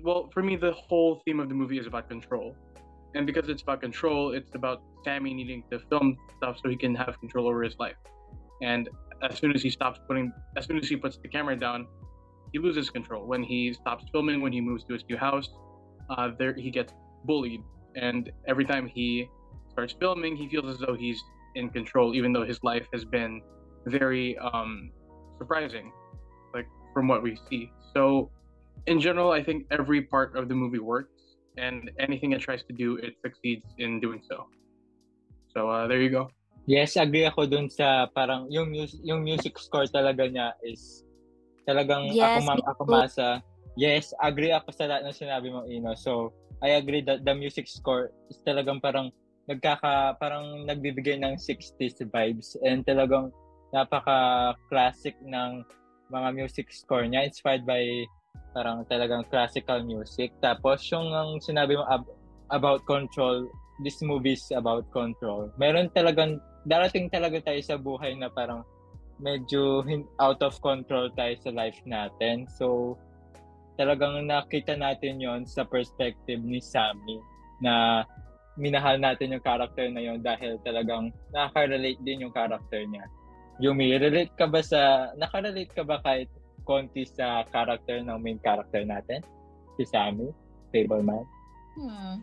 well, 0.07 0.23
for 0.35 0.43
me, 0.49 0.55
the 0.57 0.73
whole 0.87 1.13
theme 1.25 1.39
of 1.43 1.47
the 1.53 1.59
movie 1.63 1.79
is 1.83 1.87
about 1.93 2.05
control. 2.15 2.49
And 3.15 3.23
because 3.31 3.47
it's 3.53 3.63
about 3.67 3.81
control, 3.89 4.21
it's 4.39 4.53
about 4.61 4.79
Sammy 5.05 5.33
needing 5.41 5.61
to 5.71 5.77
film 5.91 6.07
stuff 6.37 6.55
so 6.61 6.65
he 6.75 6.79
can 6.85 6.95
have 7.03 7.13
control 7.25 7.45
over 7.51 7.63
his 7.69 7.77
life. 7.85 8.01
And 8.73 8.85
as 9.29 9.39
soon 9.41 9.53
as 9.57 9.63
he 9.67 9.71
stops 9.79 9.99
putting, 10.09 10.27
as 10.59 10.63
soon 10.67 10.79
as 10.83 10.89
he 10.93 10.97
puts 11.05 11.17
the 11.25 11.31
camera 11.37 11.57
down, 11.67 11.81
he 12.53 12.59
loses 12.67 12.87
control. 12.99 13.23
When 13.33 13.43
he 13.53 13.61
stops 13.81 14.03
filming, 14.13 14.39
when 14.45 14.55
he 14.59 14.63
moves 14.69 14.83
to 14.89 14.93
his 14.97 15.05
new 15.11 15.19
house, 15.29 15.49
uh, 16.11 16.31
there 16.39 16.55
he 16.67 16.71
gets 16.79 16.93
bullied, 17.29 17.63
and 18.07 18.23
every 18.53 18.67
time 18.73 18.85
he 18.97 19.07
starts 19.73 19.95
filming, 20.03 20.33
he 20.41 20.47
feels 20.53 20.69
as 20.75 20.79
though 20.85 20.97
he's 21.05 21.21
in 21.59 21.69
control, 21.75 22.15
even 22.15 22.33
though 22.33 22.47
his 22.47 22.63
life 22.63 22.87
has 22.95 23.05
been 23.05 23.43
very 23.91 24.39
um, 24.39 24.91
surprising, 25.43 25.91
like 26.55 26.71
from 26.95 27.11
what 27.11 27.23
we 27.27 27.35
see. 27.51 27.69
So, 27.95 28.31
in 28.87 29.03
general, 29.03 29.35
I 29.35 29.43
think 29.43 29.67
every 29.75 30.07
part 30.07 30.39
of 30.39 30.49
the 30.49 30.55
movie 30.55 30.79
works, 30.79 31.19
and 31.59 31.91
anything 31.99 32.31
it 32.33 32.41
tries 32.41 32.63
to 32.71 32.73
do, 32.73 32.97
it 33.03 33.19
succeeds 33.19 33.67
in 33.83 33.99
doing 33.99 34.23
so. 34.31 34.47
So 35.51 35.69
uh, 35.69 35.91
there 35.91 36.01
you 36.01 36.11
go. 36.11 36.31
Yes, 36.69 36.95
agree 36.95 37.27
ako 37.27 37.51
dun 37.51 37.67
sa 37.67 38.07
parang 38.15 38.47
yung 38.53 38.71
music, 38.71 39.01
yung 39.03 39.25
music 39.27 39.59
score 39.59 39.89
talaga 39.91 40.29
niya 40.31 40.55
is 40.63 41.03
talagang 41.67 42.13
Yes, 42.15 42.31
ako 42.31 42.39
ma- 42.47 42.55
me 42.55 42.63
ako 42.63 42.83
too. 42.87 42.93
masa. 42.95 43.27
Yes, 43.79 44.15
agree 44.23 44.53
ako 44.55 44.71
sa 44.75 44.87
lahat 44.87 45.03
ng 45.09 45.17
sinabi 45.17 45.49
mo, 45.51 45.65
Ino. 45.67 45.95
So, 45.97 46.35
I 46.63 46.77
agree 46.79 47.01
that 47.07 47.23
the 47.23 47.35
music 47.35 47.71
score 47.71 48.11
is 48.29 48.39
talagang 48.43 48.83
parang 48.83 49.15
nagkaka 49.49 50.21
parang 50.21 50.69
nagbibigay 50.69 51.17
ng 51.17 51.41
60s 51.41 52.05
vibes 52.13 52.55
and 52.61 52.85
talagang 52.85 53.33
napaka-classic 53.73 55.17
ng 55.25 55.65
mga 56.09 56.29
music 56.37 56.69
score 56.73 57.05
niya 57.05 57.29
inspired 57.29 57.65
by 57.65 57.85
parang 58.53 58.85
talagang 58.89 59.25
classical 59.29 59.81
music. 59.85 60.33
Tapos 60.41 60.85
yung 60.93 61.13
ang 61.13 61.41
sinabi 61.41 61.77
mo 61.77 61.85
ab- 61.89 62.13
about 62.53 62.85
control, 62.89 63.49
this 63.85 64.01
movie 64.01 64.37
is 64.37 64.49
about 64.53 64.89
control. 64.93 65.53
Meron 65.61 65.93
talagang 65.93 66.41
darating 66.65 67.13
talaga 67.13 67.41
tayo 67.45 67.61
sa 67.61 67.77
buhay 67.77 68.17
na 68.17 68.33
parang 68.33 68.65
medyo 69.21 69.85
out 70.23 70.41
of 70.41 70.57
control 70.65 71.11
tayo 71.17 71.35
sa 71.41 71.51
life 71.53 71.79
natin. 71.85 72.47
So, 72.57 72.97
talagang 73.79 74.27
nakita 74.27 74.75
natin 74.75 75.23
yon 75.23 75.47
sa 75.47 75.63
perspective 75.67 76.43
ni 76.43 76.59
Sammy 76.59 77.19
na 77.63 78.03
minahal 78.59 78.99
natin 78.99 79.39
yung 79.39 79.45
character 79.47 79.87
na 79.89 80.03
yon 80.03 80.19
dahil 80.21 80.59
talagang 80.67 81.15
nakaka-relate 81.31 82.03
din 82.03 82.27
yung 82.27 82.35
character 82.35 82.83
niya. 82.85 83.07
Yumi, 83.63 83.95
relate 83.97 84.35
ka 84.35 84.51
ba 84.51 84.61
sa, 84.61 85.11
nakarelate 85.15 85.71
ka 85.71 85.87
ba 85.87 86.03
kahit 86.03 86.27
konti 86.67 87.07
sa 87.07 87.47
character 87.49 88.03
ng 88.03 88.19
main 88.19 88.39
character 88.43 88.83
natin? 88.83 89.23
Si 89.79 89.87
Sammy? 89.87 90.29
Fableman? 90.75 91.25
Hmm. 91.79 92.21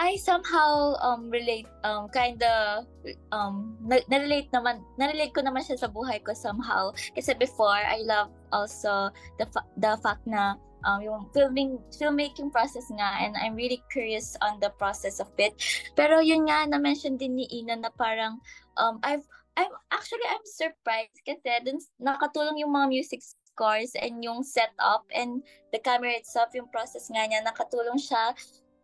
I 0.00 0.16
somehow 0.16 0.96
um 1.04 1.28
relate 1.28 1.68
um 1.84 2.08
kind 2.08 2.40
of 2.40 2.88
um 3.36 3.76
na- 3.84 4.00
relate 4.08 4.48
naman 4.48 4.80
na-relate 4.96 5.36
ko 5.36 5.44
naman 5.44 5.60
siya 5.60 5.76
sa 5.76 5.92
buhay 5.92 6.24
ko 6.24 6.32
somehow 6.32 6.88
kasi 7.12 7.36
before 7.36 7.76
I 7.76 8.00
love 8.08 8.32
also 8.48 9.12
the 9.36 9.44
fa- 9.52 9.68
the 9.76 9.92
fact 10.00 10.24
na 10.24 10.56
um 10.84 11.00
yung 11.04 11.28
filming 11.32 11.76
filmmaking 11.92 12.48
process 12.48 12.88
nga 12.92 13.20
and 13.20 13.36
I'm 13.36 13.54
really 13.54 13.82
curious 13.92 14.36
on 14.40 14.60
the 14.60 14.72
process 14.76 15.20
of 15.20 15.28
it. 15.36 15.56
Pero 15.94 16.20
yun 16.20 16.48
nga 16.48 16.64
na 16.68 16.80
mention 16.80 17.16
din 17.20 17.36
ni 17.36 17.46
Ina 17.50 17.80
na 17.80 17.90
parang 17.92 18.40
um 18.80 19.00
I've 19.04 19.24
I'm 19.58 19.72
actually 19.92 20.24
I'm 20.30 20.46
surprised 20.46 21.20
kasi 21.26 21.42
dun 21.66 21.82
nakatulong 22.00 22.62
yung 22.62 22.72
mga 22.72 22.88
music 22.88 23.20
scores 23.20 23.92
and 23.98 24.22
yung 24.24 24.40
setup 24.46 25.04
and 25.12 25.44
the 25.74 25.80
camera 25.82 26.16
itself 26.16 26.54
yung 26.56 26.70
process 26.72 27.10
nga 27.12 27.26
niya 27.26 27.44
nakatulong 27.44 27.98
siya 27.98 28.32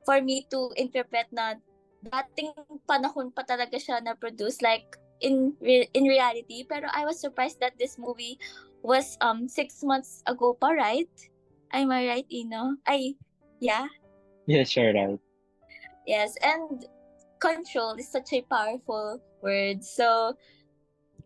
for 0.04 0.20
me 0.20 0.44
to 0.52 0.70
interpret 0.76 1.26
na 1.32 1.56
dating 2.04 2.52
panahon 2.85 3.32
pa 3.32 3.42
talaga 3.42 3.80
siya 3.80 3.98
na 4.04 4.14
produce 4.14 4.61
like 4.61 4.85
in 5.24 5.56
re- 5.64 5.88
in 5.96 6.04
reality. 6.04 6.62
Pero 6.68 6.87
I 6.92 7.09
was 7.09 7.16
surprised 7.18 7.59
that 7.64 7.80
this 7.80 7.96
movie 7.96 8.37
was 8.85 9.16
um 9.24 9.48
six 9.48 9.80
months 9.82 10.20
ago 10.28 10.54
pa 10.54 10.76
right 10.76 11.11
am 11.72 11.90
I 11.90 12.07
right 12.09 12.26
Ino 12.31 12.76
I, 12.87 13.14
yeah? 13.61 13.87
Yes, 14.46 14.76
you're 14.76 14.94
right. 14.94 15.18
yes 16.07 16.35
and 16.42 16.87
control 17.40 17.94
is 17.98 18.11
such 18.11 18.33
a 18.33 18.42
powerful 18.42 19.20
word. 19.42 19.83
So 19.85 20.35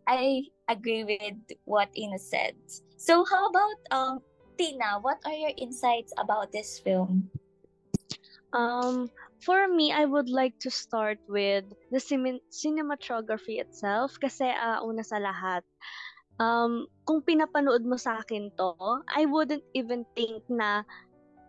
I 0.09 0.49
agree 0.69 1.05
with 1.05 1.39
what 1.65 1.89
Ina 1.97 2.19
said. 2.19 2.57
So 2.97 3.25
how 3.29 3.49
about 3.49 3.79
um 3.91 4.19
Tina 4.59 4.99
what 5.01 5.19
are 5.25 5.37
your 5.37 5.53
insights 5.57 6.13
about 6.19 6.53
this 6.53 6.81
film? 6.81 7.31
Um, 8.53 9.09
for 9.47 9.69
me, 9.69 9.93
I 9.93 10.05
would 10.05 10.29
like 10.29 10.59
to 10.67 10.71
start 10.71 11.19
with 11.29 11.65
the 11.91 12.01
cin- 12.01 12.43
cinematography 12.51 13.63
itself 13.63 14.19
kasi 14.21 14.51
uh, 14.51 14.83
una 14.83 15.07
sa 15.07 15.23
lahat, 15.23 15.63
um, 16.41 16.89
kung 17.05 17.21
pinapanood 17.21 17.85
mo 17.85 18.01
sa 18.01 18.25
akin 18.25 18.49
to, 18.57 18.73
I 19.13 19.29
wouldn't 19.29 19.63
even 19.77 20.09
think 20.17 20.43
na 20.49 20.83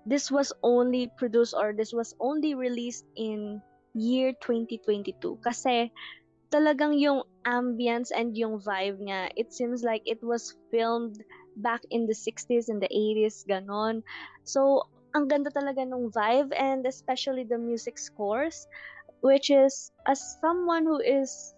this 0.04 0.30
was 0.30 0.51
only 0.62 1.08
produced 1.15 1.56
or 1.56 1.71
this 1.71 1.95
was 1.95 2.13
only 2.19 2.54
released 2.54 3.08
in 3.15 3.63
year 3.95 4.36
2022 4.43 5.39
kasi 5.39 5.89
talagang 6.51 6.99
yung 6.99 7.23
ambience 7.47 8.12
and 8.12 8.36
yung 8.36 8.60
vibe 8.60 8.99
nga, 9.08 9.32
it 9.39 9.56
seems 9.56 9.82
like 9.88 10.04
it 10.04 10.19
was 10.19 10.51
filmed 10.69 11.15
back 11.56 11.80
in 11.89 12.06
the 12.06 12.15
60s 12.15 12.67
and 12.67 12.84
the 12.84 12.91
80s, 12.91 13.47
ganon. 13.47 14.04
So, 14.43 14.84
ang 15.15 15.32
ganda 15.32 15.51
talaga 15.51 15.84
ng 15.84 16.12
vibe 16.12 16.51
and 16.56 16.84
especially 16.88 17.43
the 17.43 17.60
music 17.60 17.99
scores 17.99 18.67
which 19.21 19.51
is 19.51 19.91
as 20.08 20.17
someone 20.41 20.88
who 20.88 20.97
is 21.04 21.54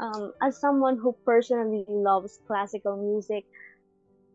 um, 0.00 0.32
as 0.42 0.58
someone 0.60 0.96
who 0.96 1.14
personally 1.24 1.84
loves 1.88 2.40
classical 2.46 2.96
music 2.96 3.44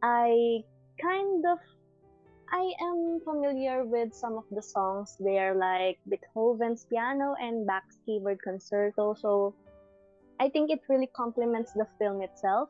I 0.02 0.64
kind 1.02 1.44
of 1.46 1.60
I 2.54 2.72
am 2.80 3.20
familiar 3.26 3.84
with 3.84 4.14
some 4.14 4.38
of 4.38 4.46
the 4.52 4.62
songs 4.62 5.18
there 5.20 5.56
like 5.56 5.98
Beethoven's 6.08 6.86
piano 6.86 7.36
and 7.42 7.66
Bach's 7.66 7.98
keyboard 8.06 8.40
concerto 8.44 9.16
so 9.16 9.56
I 10.40 10.50
think 10.50 10.70
it 10.70 10.80
really 10.90 11.10
complements 11.16 11.72
the 11.74 11.88
film 11.98 12.22
itself 12.22 12.70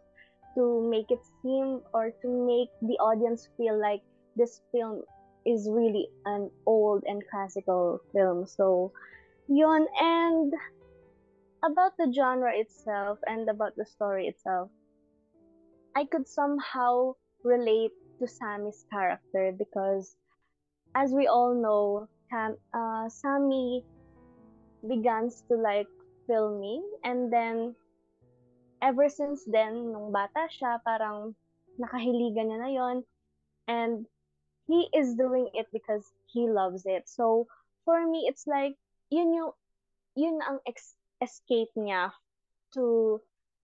to 0.55 0.87
make 0.89 1.11
it 1.11 1.19
seem 1.41 1.81
or 1.93 2.11
to 2.21 2.27
make 2.47 2.69
the 2.81 2.97
audience 3.03 3.49
feel 3.57 3.79
like 3.79 4.01
this 4.35 4.61
film 4.71 5.03
is 5.45 5.67
really 5.69 6.07
an 6.25 6.49
old 6.65 7.03
and 7.05 7.21
classical 7.29 7.99
film. 8.13 8.47
So, 8.47 8.91
yon 9.47 9.85
And 9.99 10.53
about 11.65 11.97
the 11.97 12.13
genre 12.13 12.53
itself 12.53 13.17
and 13.25 13.49
about 13.49 13.75
the 13.75 13.85
story 13.85 14.27
itself, 14.27 14.69
I 15.95 16.05
could 16.05 16.27
somehow 16.27 17.15
relate 17.43 17.91
to 18.19 18.27
Sammy's 18.27 18.85
character 18.91 19.51
because, 19.57 20.15
as 20.93 21.11
we 21.11 21.27
all 21.27 21.53
know, 21.57 22.07
Cam, 22.29 22.57
uh, 22.73 23.09
Sammy 23.09 23.83
begins 24.87 25.43
to 25.49 25.57
like 25.57 25.87
filming 26.27 26.85
and 27.03 27.33
then 27.33 27.75
ever 28.81 29.09
since 29.09 29.41
then, 29.49 29.91
nung 29.91 30.13
bata 30.13 30.45
siya, 30.45 30.77
parang 30.85 31.33
nakahiligan 31.81 32.53
niya 32.53 32.59
na 32.61 32.69
yon 32.69 32.97
and 33.67 34.05
he 34.69 34.85
is 34.93 35.17
doing 35.17 35.49
it 35.57 35.65
because 35.73 36.05
he 36.29 36.45
loves 36.45 36.85
it. 36.85 37.09
So 37.09 37.49
for 37.83 38.05
me, 38.05 38.29
it's 38.29 38.45
like 38.45 38.77
yun 39.09 39.33
yung 39.33 39.51
yun 40.13 40.37
ang 40.45 40.61
ex- 40.69 40.97
escape 41.25 41.73
niya 41.73 42.13
to 42.77 43.19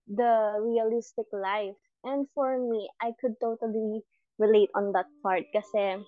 the 0.10 0.58
realistic 0.58 1.30
life. 1.30 1.78
And 2.04 2.26
for 2.34 2.58
me, 2.58 2.90
I 2.98 3.14
could 3.22 3.38
totally 3.38 4.02
relate 4.42 4.74
on 4.74 4.92
that 4.98 5.06
part 5.22 5.46
kasi 5.54 6.02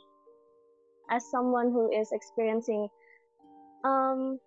as 1.14 1.22
someone 1.30 1.70
who 1.70 1.94
is 1.94 2.10
experiencing 2.10 2.90
um 3.86 4.40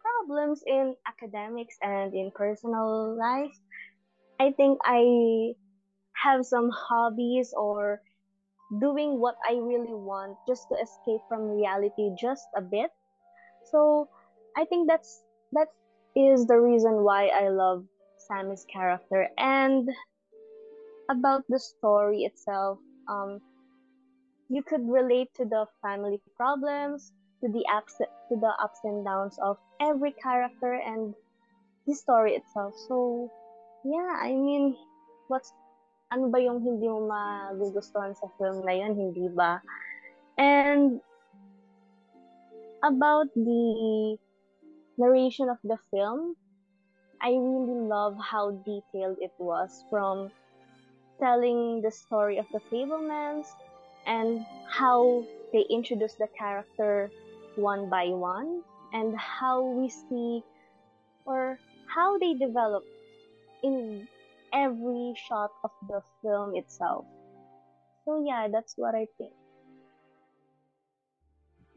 problems 0.00 0.62
in 0.64 0.96
academics 1.04 1.76
and 1.82 2.14
in 2.14 2.32
personal 2.32 3.12
life, 3.18 3.52
I 4.40 4.52
think 4.56 4.78
I 4.84 5.52
have 6.24 6.46
some 6.46 6.70
hobbies 6.70 7.52
or 7.56 8.00
doing 8.80 9.20
what 9.20 9.36
I 9.44 9.54
really 9.56 9.94
want 9.94 10.36
just 10.46 10.68
to 10.68 10.76
escape 10.76 11.22
from 11.28 11.56
reality 11.56 12.10
just 12.20 12.46
a 12.56 12.62
bit. 12.62 12.90
So 13.70 14.08
I 14.56 14.64
think 14.64 14.88
that's 14.88 15.22
that 15.52 15.68
is 16.18 16.46
the 16.46 16.58
reason 16.58 17.06
why 17.06 17.30
I 17.30 17.48
love 17.48 17.86
Sammy's 18.26 18.66
character 18.66 19.28
and 19.38 19.88
about 21.08 21.44
the 21.48 21.60
story 21.60 22.24
itself. 22.24 22.78
Um, 23.06 23.40
you 24.50 24.62
could 24.62 24.82
relate 24.82 25.30
to 25.36 25.44
the 25.44 25.66
family 25.80 26.20
problems, 26.36 27.12
to 27.40 27.48
the 27.48 27.64
ups 27.70 27.94
to 28.02 28.34
the 28.34 28.52
ups 28.58 28.80
and 28.82 29.04
downs 29.04 29.38
of 29.38 29.58
every 29.80 30.10
character 30.10 30.74
and 30.74 31.14
the 31.86 31.94
story 31.94 32.34
itself. 32.34 32.74
So 32.88 33.30
yeah, 33.84 34.18
I 34.18 34.34
mean, 34.34 34.74
what's 35.28 35.52
ano 36.10 36.28
ba 36.34 36.42
yung 36.42 36.64
hindi 36.64 36.88
mo 36.88 37.06
magugustuhan 37.06 38.18
sa 38.18 38.26
film 38.40 38.66
na 38.66 38.74
yun, 38.74 38.98
hindi 38.98 39.28
ba? 39.30 39.62
And 40.34 40.98
about 42.82 43.30
the 43.38 44.18
narration 44.98 45.48
of 45.48 45.58
the 45.64 45.78
film, 45.90 46.36
I 47.22 47.30
really 47.30 47.80
love 47.88 48.16
how 48.20 48.50
detailed 48.64 49.18
it 49.20 49.32
was 49.38 49.84
from 49.90 50.30
telling 51.20 51.82
the 51.82 51.90
story 51.92 52.38
of 52.38 52.46
the 52.52 52.60
Fabelmans 52.72 53.46
and 54.06 54.46
how 54.66 55.28
they 55.52 55.64
introduce 55.70 56.14
the 56.16 56.28
character 56.38 57.12
one 57.54 57.88
by 57.90 58.06
one 58.08 58.62
and 58.92 59.14
how 59.18 59.64
we 59.64 59.90
see 59.90 60.42
or 61.26 61.60
how 61.86 62.18
they 62.18 62.34
develop 62.34 62.84
in 63.62 64.08
every 64.54 65.14
shot 65.16 65.50
of 65.64 65.70
the 65.88 66.02
film 66.22 66.54
itself. 66.56 67.06
So 68.04 68.24
yeah, 68.26 68.48
that's 68.52 68.74
what 68.76 68.94
I 68.94 69.06
think. 69.18 69.34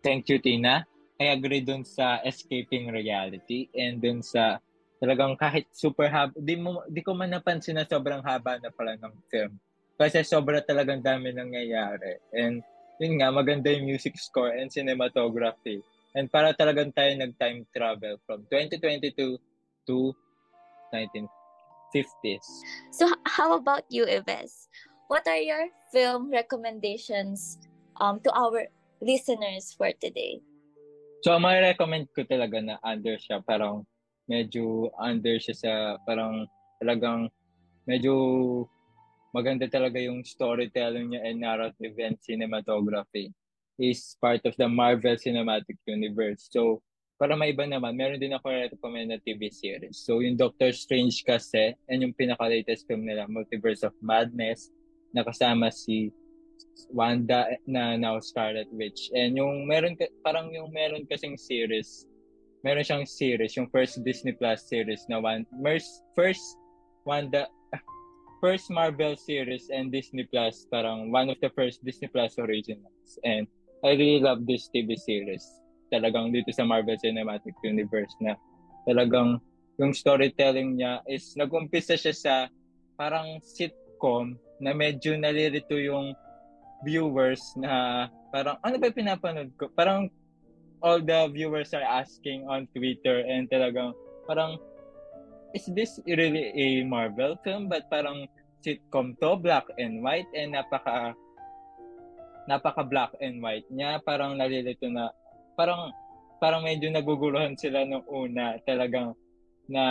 Thank 0.04 0.30
you, 0.30 0.40
Tina. 0.40 0.88
I 1.22 1.38
agree 1.38 1.62
dun 1.62 1.86
sa 1.86 2.18
escaping 2.26 2.90
reality 2.90 3.70
and 3.78 4.02
dun 4.02 4.26
sa 4.26 4.58
talagang 4.98 5.38
kahit 5.38 5.70
super 5.70 6.10
haba, 6.10 6.34
di, 6.34 6.58
mo, 6.58 6.82
di 6.90 7.06
ko 7.06 7.14
man 7.14 7.30
napansin 7.30 7.78
na 7.78 7.86
sobrang 7.86 8.26
haba 8.26 8.58
na 8.58 8.74
pala 8.74 8.98
ng 8.98 9.14
film. 9.30 9.54
Kasi 10.02 10.26
sobra 10.26 10.66
talagang 10.66 11.06
dami 11.06 11.30
nangyayari. 11.30 12.18
And 12.34 12.66
yun 12.98 13.22
nga, 13.22 13.30
maganda 13.30 13.70
yung 13.70 13.86
music 13.86 14.18
score 14.18 14.58
and 14.58 14.74
cinematography. 14.74 15.86
And 16.18 16.26
para 16.26 16.58
talagang 16.58 16.94
tayo 16.98 17.14
nag-time 17.14 17.70
travel 17.70 18.18
from 18.26 18.50
2022 18.50 19.38
to 19.90 19.98
1950s. 20.94 22.48
So, 22.90 23.14
how 23.30 23.54
about 23.54 23.86
you, 23.94 24.10
Ives? 24.10 24.70
What 25.06 25.30
are 25.30 25.38
your 25.38 25.70
film 25.94 26.34
recommendations 26.34 27.62
um, 28.02 28.18
to 28.26 28.34
our 28.34 28.74
listeners 29.02 29.70
for 29.74 29.94
today? 30.02 30.42
So, 31.22 31.38
ang 31.38 31.46
recommend 31.46 32.10
ko 32.18 32.26
talaga 32.26 32.58
na 32.58 32.82
under 32.82 33.14
siya, 33.22 33.46
parang 33.46 33.86
medyo 34.26 34.90
under 34.98 35.38
siya 35.38 35.54
sa, 35.54 35.72
parang 36.02 36.50
talagang 36.82 37.30
medyo 37.86 38.66
maganda 39.30 39.70
talaga 39.70 40.02
yung 40.02 40.26
storytelling 40.26 41.14
niya 41.14 41.22
and 41.30 41.38
narrative 41.38 41.94
and 42.02 42.18
cinematography 42.20 43.30
is 43.78 44.18
part 44.18 44.42
of 44.50 44.58
the 44.58 44.66
Marvel 44.66 45.14
Cinematic 45.14 45.78
Universe. 45.86 46.50
So, 46.50 46.82
para 47.22 47.38
may 47.38 47.54
iba 47.54 47.70
naman, 47.70 47.94
meron 47.94 48.18
din 48.18 48.34
ako 48.34 48.50
recommend 48.50 49.14
na 49.14 49.22
TV 49.22 49.54
series. 49.54 50.02
So, 50.02 50.26
yung 50.26 50.42
Doctor 50.42 50.74
Strange 50.74 51.22
kasi, 51.22 51.78
and 51.86 52.02
yung 52.02 52.18
pinaka-latest 52.18 52.90
film 52.90 53.06
nila, 53.06 53.30
Multiverse 53.30 53.86
of 53.86 53.94
Madness, 54.02 54.74
na 55.14 55.22
kasama 55.22 55.70
si 55.70 56.10
Wanda 56.92 57.56
na 57.68 57.96
now 57.96 58.20
Scarlet 58.20 58.68
Witch. 58.72 59.12
And 59.16 59.36
yung 59.38 59.68
meron 59.68 59.96
parang 60.24 60.52
yung 60.52 60.72
meron 60.72 61.08
kasing 61.08 61.40
series, 61.40 62.08
meron 62.64 62.86
siyang 62.86 63.08
series, 63.08 63.56
yung 63.56 63.70
first 63.70 64.02
Disney 64.04 64.34
Plus 64.34 64.68
series 64.68 65.06
na 65.10 65.20
one, 65.20 65.48
first 66.16 66.58
Wanda, 67.06 67.50
first 68.42 68.70
Marvel 68.70 69.18
series 69.18 69.70
and 69.74 69.90
Disney 69.90 70.26
Plus, 70.30 70.66
parang 70.70 71.10
one 71.10 71.30
of 71.30 71.38
the 71.42 71.50
first 71.54 71.82
Disney 71.86 72.10
Plus 72.10 72.38
originals. 72.38 73.18
And 73.26 73.46
I 73.82 73.98
really 73.98 74.22
love 74.22 74.46
this 74.46 74.70
TV 74.70 74.94
series. 74.98 75.46
Talagang 75.90 76.34
dito 76.34 76.54
sa 76.54 76.66
Marvel 76.66 76.98
Cinematic 77.02 77.58
Universe 77.66 78.14
na 78.22 78.38
talagang 78.86 79.42
yung 79.82 79.94
storytelling 79.98 80.78
niya 80.78 81.02
is 81.10 81.34
nag-umpisa 81.34 81.98
siya 81.98 82.14
sa 82.14 82.34
parang 82.98 83.42
sitcom 83.42 84.38
na 84.62 84.78
medyo 84.78 85.18
nalilito 85.18 85.74
yung 85.74 86.14
viewers 86.82 87.42
na 87.58 88.08
parang 88.34 88.58
ano 88.62 88.76
ba 88.78 88.90
pinapanood 88.90 89.50
ko? 89.58 89.70
Parang 89.74 90.10
all 90.82 91.00
the 91.02 91.30
viewers 91.30 91.74
are 91.78 91.86
asking 91.86 92.46
on 92.50 92.66
Twitter 92.74 93.22
and 93.26 93.46
talagang 93.50 93.94
parang 94.26 94.58
is 95.54 95.68
this 95.74 96.02
really 96.08 96.50
a 96.56 96.68
Marvel 96.84 97.38
film? 97.46 97.70
But 97.70 97.88
parang 97.92 98.26
sitcom 98.62 99.18
to, 99.22 99.38
black 99.38 99.66
and 99.78 100.02
white 100.02 100.30
and 100.34 100.58
napaka 100.58 101.14
napaka 102.50 102.84
black 102.86 103.14
and 103.22 103.42
white 103.42 103.68
niya. 103.70 104.02
Parang 104.02 104.38
nalilito 104.38 104.90
na 104.90 105.10
parang 105.54 105.94
parang 106.42 106.66
medyo 106.66 106.90
naguguluhan 106.90 107.54
sila 107.54 107.86
nung 107.86 108.06
una 108.10 108.58
talagang 108.66 109.14
na 109.70 109.84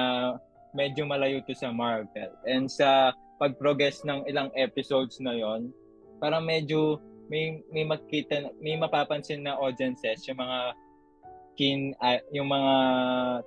medyo 0.74 1.06
malayo 1.06 1.42
to 1.46 1.54
sa 1.54 1.70
Marvel. 1.70 2.30
And 2.46 2.66
sa 2.66 3.14
pag-progress 3.40 4.04
ng 4.04 4.28
ilang 4.28 4.52
episodes 4.58 5.18
na 5.22 5.32
yon 5.32 5.72
parang 6.20 6.44
medyo 6.44 7.00
may 7.32 7.64
may 7.72 7.86
makita 7.86 8.52
may 8.60 8.76
mapapansin 8.76 9.42
na 9.42 9.56
audiences 9.56 10.22
yung 10.28 10.38
mga 10.38 10.76
kin 11.58 11.92
uh, 11.98 12.20
yung 12.30 12.48
mga 12.48 12.74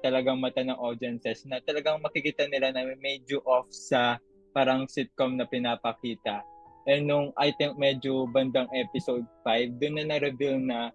talagang 0.03 0.37
mata 0.37 0.61
ng 0.61 0.77
audiences 0.77 1.45
na 1.47 1.61
talagang 1.63 2.01
makikita 2.03 2.45
nila 2.49 2.73
na 2.73 2.83
medyo 2.99 3.39
off 3.45 3.69
sa 3.69 4.19
parang 4.53 4.85
sitcom 4.85 5.33
na 5.33 5.49
pinapakita. 5.49 6.45
And 6.85 7.09
nung 7.09 7.33
I 7.39 7.55
think 7.57 7.79
medyo 7.79 8.29
bandang 8.29 8.69
episode 8.75 9.25
5, 9.41 9.81
doon 9.81 10.03
na 10.03 10.05
na-reveal 10.13 10.61
na 10.61 10.93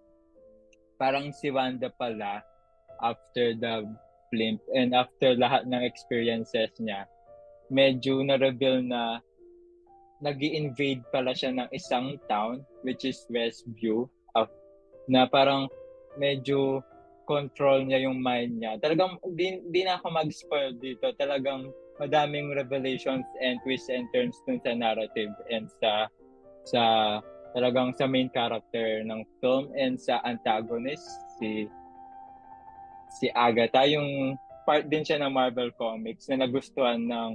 parang 0.95 1.33
si 1.35 1.51
Wanda 1.51 1.91
pala 1.91 2.39
after 3.03 3.57
the 3.57 3.83
blimp 4.29 4.61
and 4.71 4.93
after 4.93 5.33
lahat 5.35 5.65
ng 5.65 5.81
experiences 5.83 6.71
niya, 6.79 7.09
medyo 7.67 8.21
na-reveal 8.21 8.85
na 8.85 9.19
nag 10.19 10.39
invade 10.43 11.03
pala 11.15 11.31
siya 11.31 11.55
ng 11.55 11.69
isang 11.71 12.19
town, 12.27 12.63
which 12.83 13.07
is 13.07 13.23
Westview, 13.31 14.07
of, 14.35 14.51
na 15.07 15.25
parang 15.27 15.71
medyo 16.19 16.83
control 17.23 17.85
niya 17.85 18.09
yung 18.09 18.19
mind 18.19 18.59
niya. 18.59 18.81
Talagang, 18.81 19.21
di, 19.37 19.61
di 19.69 19.81
na 19.85 20.01
ako 20.01 20.11
mag-spoil 20.11 20.75
dito. 20.75 21.13
Talagang 21.15 21.71
madaming 21.99 22.55
revelations 22.55 23.27
and 23.43 23.59
twists 23.61 23.91
and 23.91 24.07
turns 24.15 24.39
dun 24.47 24.57
sa 24.63 24.71
narrative 24.71 25.35
and 25.51 25.67
sa 25.83 26.07
sa 26.63 26.81
talagang 27.51 27.91
sa 27.99 28.07
main 28.07 28.31
character 28.31 29.03
ng 29.03 29.21
film 29.43 29.67
and 29.75 29.99
sa 29.99 30.23
antagonist 30.23 31.05
si 31.37 31.67
si 33.19 33.27
Agatha 33.35 33.83
yung 33.83 34.39
part 34.63 34.87
din 34.87 35.03
siya 35.03 35.19
ng 35.19 35.33
Marvel 35.33 35.75
Comics 35.75 36.31
na 36.31 36.45
nagustuhan 36.45 37.03
ng 37.03 37.29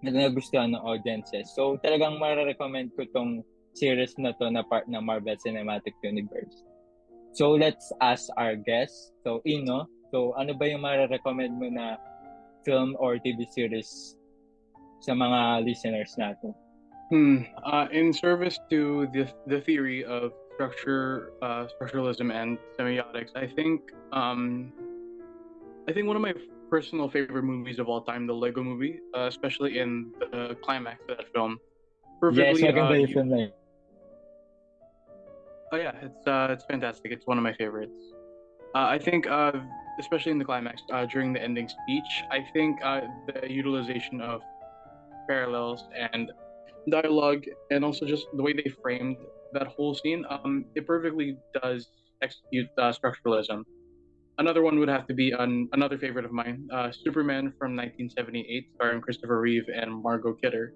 na 0.00 0.10
nagustuhan 0.12 0.72
ng 0.72 0.82
audiences. 0.82 1.52
So, 1.52 1.76
talagang 1.84 2.20
mara-recommend 2.20 2.96
ko 2.96 3.04
tong 3.12 3.44
series 3.76 4.16
na 4.18 4.32
to 4.40 4.50
na 4.50 4.64
part 4.66 4.88
ng 4.88 5.00
Marvel 5.00 5.36
Cinematic 5.40 5.94
Universe. 6.02 6.64
So, 7.36 7.54
let's 7.54 7.92
ask 8.00 8.26
our 8.40 8.56
guest. 8.56 9.14
So, 9.22 9.44
Ino, 9.46 9.86
so 10.10 10.34
ano 10.34 10.56
ba 10.56 10.66
yung 10.66 10.82
mara-recommend 10.82 11.54
mo 11.54 11.70
na 11.70 12.00
film 12.66 12.98
or 12.98 13.16
TV 13.22 13.46
series 13.48 14.18
sa 15.00 15.16
mga 15.16 15.64
listeners 15.64 16.12
natin? 16.18 16.52
Hmm. 17.10 17.42
Uh, 17.66 17.90
in 17.90 18.14
service 18.14 18.58
to 18.70 19.10
the 19.10 19.26
the 19.50 19.58
theory 19.66 20.06
of 20.06 20.30
structure, 20.54 21.34
uh, 21.42 21.66
structuralism, 21.66 22.30
and 22.30 22.54
semiotics, 22.78 23.34
I 23.34 23.50
think 23.50 23.90
um, 24.14 24.70
I 25.88 25.92
think 25.92 26.06
one 26.06 26.14
of 26.14 26.22
my 26.22 26.34
personal 26.70 27.10
favorite 27.10 27.42
movies 27.42 27.78
of 27.78 27.88
all 27.88 28.02
time, 28.02 28.26
the 28.26 28.32
Lego 28.32 28.62
Movie, 28.62 29.00
uh, 29.16 29.26
especially 29.26 29.78
in 29.78 30.12
the 30.20 30.56
climax 30.62 31.00
of 31.08 31.18
that 31.18 31.26
film. 31.34 31.58
Perfectly, 32.20 32.62
yes, 32.62 32.76
uh, 32.76 32.92
you, 32.92 33.06
film 33.08 33.52
Oh 35.72 35.76
yeah, 35.76 35.92
it's 36.02 36.26
uh, 36.26 36.48
it's 36.50 36.64
fantastic. 36.64 37.12
It's 37.12 37.26
one 37.26 37.38
of 37.38 37.44
my 37.44 37.54
favorites. 37.54 37.92
Uh, 38.74 38.86
I 38.86 38.98
think, 38.98 39.26
uh, 39.28 39.52
especially 39.98 40.32
in 40.32 40.38
the 40.38 40.44
climax 40.44 40.82
uh, 40.92 41.06
during 41.06 41.32
the 41.32 41.42
ending 41.42 41.68
speech, 41.68 42.24
I 42.30 42.44
think 42.52 42.78
uh, 42.84 43.02
the 43.26 43.50
utilization 43.50 44.20
of 44.20 44.40
parallels 45.28 45.84
and 46.12 46.30
dialogue, 46.90 47.44
and 47.70 47.84
also 47.84 48.06
just 48.06 48.26
the 48.34 48.42
way 48.42 48.52
they 48.52 48.70
framed 48.82 49.16
that 49.52 49.66
whole 49.66 49.94
scene, 49.94 50.24
um, 50.30 50.64
it 50.74 50.86
perfectly 50.86 51.36
does 51.62 51.88
execute 52.22 52.68
uh, 52.78 52.92
structuralism. 52.92 53.64
Another 54.40 54.62
one 54.62 54.78
would 54.78 54.88
have 54.88 55.06
to 55.06 55.12
be 55.12 55.32
an, 55.32 55.68
another 55.74 55.98
favorite 55.98 56.24
of 56.24 56.32
mine, 56.32 56.66
uh, 56.72 56.90
Superman 56.90 57.52
from 57.58 57.76
1978, 57.76 58.70
starring 58.74 59.02
Christopher 59.02 59.38
Reeve 59.38 59.66
and 59.68 60.02
Margot 60.02 60.32
Kidder, 60.32 60.72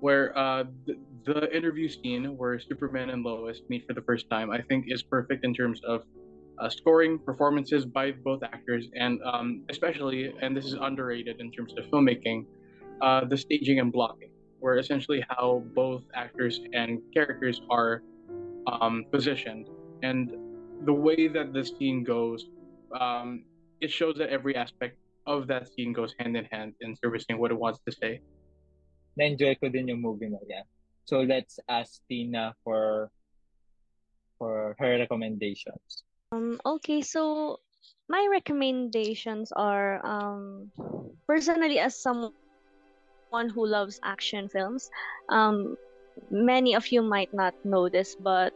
where 0.00 0.36
uh, 0.36 0.64
the, 0.86 0.98
the 1.24 1.56
interview 1.56 1.88
scene 1.88 2.36
where 2.36 2.60
Superman 2.60 3.08
and 3.08 3.24
Lois 3.24 3.62
meet 3.70 3.86
for 3.86 3.94
the 3.94 4.02
first 4.02 4.28
time, 4.28 4.50
I 4.50 4.60
think, 4.60 4.84
is 4.88 5.02
perfect 5.02 5.46
in 5.46 5.54
terms 5.54 5.80
of 5.88 6.02
uh, 6.58 6.68
scoring, 6.68 7.18
performances 7.18 7.86
by 7.86 8.12
both 8.12 8.42
actors, 8.42 8.88
and 8.94 9.18
um, 9.24 9.64
especially, 9.70 10.34
and 10.42 10.54
this 10.54 10.66
is 10.66 10.74
underrated 10.74 11.40
in 11.40 11.50
terms 11.50 11.72
of 11.78 11.86
filmmaking, 11.86 12.44
uh, 13.00 13.24
the 13.24 13.36
staging 13.38 13.80
and 13.80 13.90
blocking, 13.90 14.30
where 14.58 14.76
essentially 14.76 15.24
how 15.30 15.64
both 15.74 16.02
actors 16.14 16.60
and 16.74 17.00
characters 17.14 17.62
are 17.70 18.02
um, 18.66 19.06
positioned, 19.10 19.70
and 20.02 20.32
the 20.84 20.92
way 20.92 21.28
that 21.28 21.54
the 21.54 21.64
scene 21.64 22.04
goes 22.04 22.44
um, 22.98 23.44
it 23.80 23.90
shows 23.90 24.16
that 24.18 24.30
every 24.30 24.56
aspect 24.56 24.96
of 25.26 25.46
that 25.46 25.68
scene 25.68 25.92
goes 25.92 26.14
hand 26.18 26.36
in 26.36 26.44
hand 26.46 26.74
in 26.80 26.96
servicing 26.96 27.38
what 27.38 27.50
it 27.50 27.58
wants 27.58 27.80
to 27.86 27.92
say. 27.92 28.20
Na-enjoy 29.16 29.56
ko 29.60 29.68
din 29.68 29.88
yung 29.88 30.00
movie 30.00 30.30
na 30.30 30.38
yan. 30.48 30.64
So 31.04 31.20
let's 31.22 31.58
ask 31.68 32.00
Tina 32.08 32.54
for 32.62 33.10
for 34.38 34.74
her 34.78 34.96
recommendations. 34.98 36.06
Um, 36.32 36.60
okay, 36.64 37.02
so 37.02 37.58
my 38.08 38.26
recommendations 38.30 39.52
are 39.52 40.00
um, 40.06 40.70
personally 41.26 41.78
as 41.78 41.98
someone 41.98 42.32
who 43.50 43.66
loves 43.66 44.00
action 44.02 44.48
films, 44.48 44.90
um, 45.28 45.76
many 46.30 46.74
of 46.74 46.88
you 46.88 47.02
might 47.02 47.34
not 47.34 47.54
know 47.64 47.88
this, 47.88 48.14
but 48.14 48.54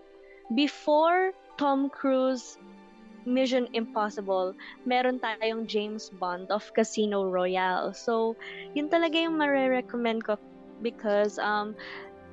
before 0.55 1.33
Tom 1.59 1.91
Cruise 1.91 2.57
Mission 3.27 3.69
Impossible, 3.73 4.55
meron 4.85 5.21
tayong 5.21 5.67
James 5.67 6.09
Bond 6.21 6.49
of 6.51 6.65
Casino 6.77 7.25
Royale. 7.25 7.93
So, 7.93 8.37
yun 8.77 8.89
talaga 8.89 9.21
yung 9.21 9.37
mare-recommend 9.37 10.25
ko 10.25 10.37
because 10.83 11.39
um, 11.39 11.75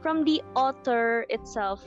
from 0.03 0.23
the 0.23 0.43
author 0.55 1.25
itself, 1.29 1.83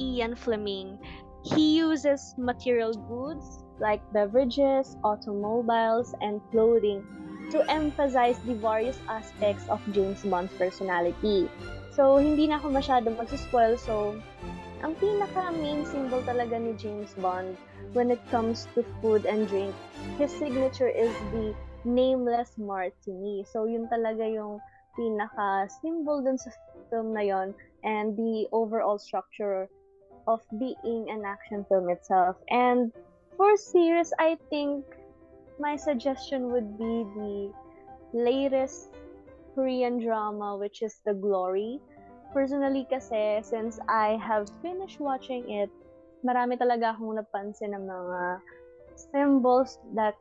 Ian 0.00 0.34
Fleming, 0.34 0.98
he 1.44 1.78
uses 1.78 2.34
material 2.38 2.92
goods 2.94 3.64
like 3.78 4.02
beverages, 4.12 4.96
automobiles, 5.04 6.14
and 6.20 6.40
clothing 6.50 7.04
to 7.50 7.64
emphasize 7.70 8.38
the 8.44 8.54
various 8.54 8.98
aspects 9.08 9.68
of 9.68 9.80
James 9.92 10.22
Bond's 10.22 10.52
personality. 10.54 11.48
So, 11.94 12.18
hindi 12.18 12.46
na 12.46 12.62
ako 12.62 12.70
masyado 12.78 13.10
mag-spoil. 13.10 13.74
So, 13.74 14.14
ang 14.82 14.94
pinaka-main 15.02 15.82
symbol 15.86 16.22
talaga 16.22 16.54
ni 16.54 16.74
James 16.78 17.10
Bond 17.18 17.58
when 17.92 18.10
it 18.10 18.22
comes 18.30 18.70
to 18.74 18.86
food 19.00 19.26
and 19.26 19.48
drink, 19.48 19.74
his 20.18 20.30
signature 20.30 20.88
is 20.88 21.10
the 21.34 21.54
nameless 21.82 22.54
martini. 22.58 23.42
So, 23.48 23.66
yun 23.66 23.90
talaga 23.90 24.26
yung 24.28 24.62
pinaka-symbol 24.94 26.22
dun 26.22 26.38
sa 26.38 26.50
film 26.90 27.14
na 27.14 27.22
yon 27.22 27.54
and 27.82 28.18
the 28.18 28.50
overall 28.50 28.98
structure 28.98 29.70
of 30.26 30.42
being 30.58 31.08
an 31.08 31.24
action 31.24 31.64
film 31.70 31.88
itself. 31.88 32.36
And 32.50 32.92
for 33.38 33.56
series, 33.56 34.12
I 34.18 34.36
think 34.50 34.84
my 35.58 35.76
suggestion 35.76 36.52
would 36.52 36.76
be 36.78 37.06
the 37.16 37.34
latest 38.12 38.94
Korean 39.54 39.98
drama, 39.98 40.56
which 40.56 40.82
is 40.82 41.00
The 41.04 41.14
Glory. 41.14 41.80
Personally 42.32 42.86
kasi, 42.90 43.40
since 43.40 43.80
I 43.88 44.20
have 44.20 44.48
finished 44.60 45.00
watching 45.00 45.48
it, 45.48 45.72
marami 46.20 46.60
talaga 46.60 46.92
akong 46.92 47.16
napansin 47.16 47.72
ng 47.72 47.88
mga 47.88 48.20
symbols 48.98 49.78
that 49.94 50.14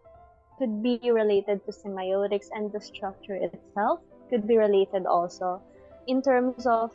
could 0.57 0.81
be 0.81 0.97
related 1.03 1.61
to 1.65 1.71
semiotics 1.71 2.49
and 2.53 2.71
the 2.71 2.81
structure 2.81 3.37
itself 3.37 4.01
could 4.29 4.47
be 4.47 4.57
related 4.57 5.05
also. 5.05 5.61
In 6.07 6.21
terms 6.21 6.65
of, 6.65 6.91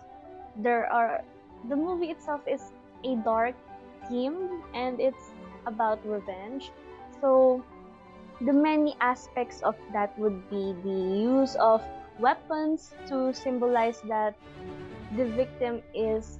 there 0.56 0.90
are 0.90 1.22
the 1.68 1.76
movie 1.76 2.10
itself 2.10 2.40
is 2.46 2.72
a 3.04 3.16
dark 3.22 3.54
theme 4.08 4.62
and 4.74 5.00
it's 5.00 5.30
about 5.66 6.00
revenge. 6.04 6.72
So 7.20 7.62
the 8.40 8.52
many 8.52 8.96
aspects 9.00 9.62
of 9.62 9.76
that 9.92 10.16
would 10.18 10.50
be 10.50 10.74
the 10.82 10.98
use 11.22 11.54
of 11.56 11.82
weapons 12.18 12.90
to 13.08 13.32
symbolize 13.32 14.00
that 14.08 14.34
the 15.16 15.26
victim 15.36 15.82
is 15.94 16.38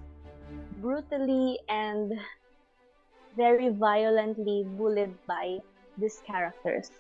brutally 0.80 1.58
and 1.68 2.12
very 3.37 3.68
violently 3.68 4.64
bullied 4.76 5.14
by 5.26 5.58
these 5.98 6.22
characters. 6.26 6.90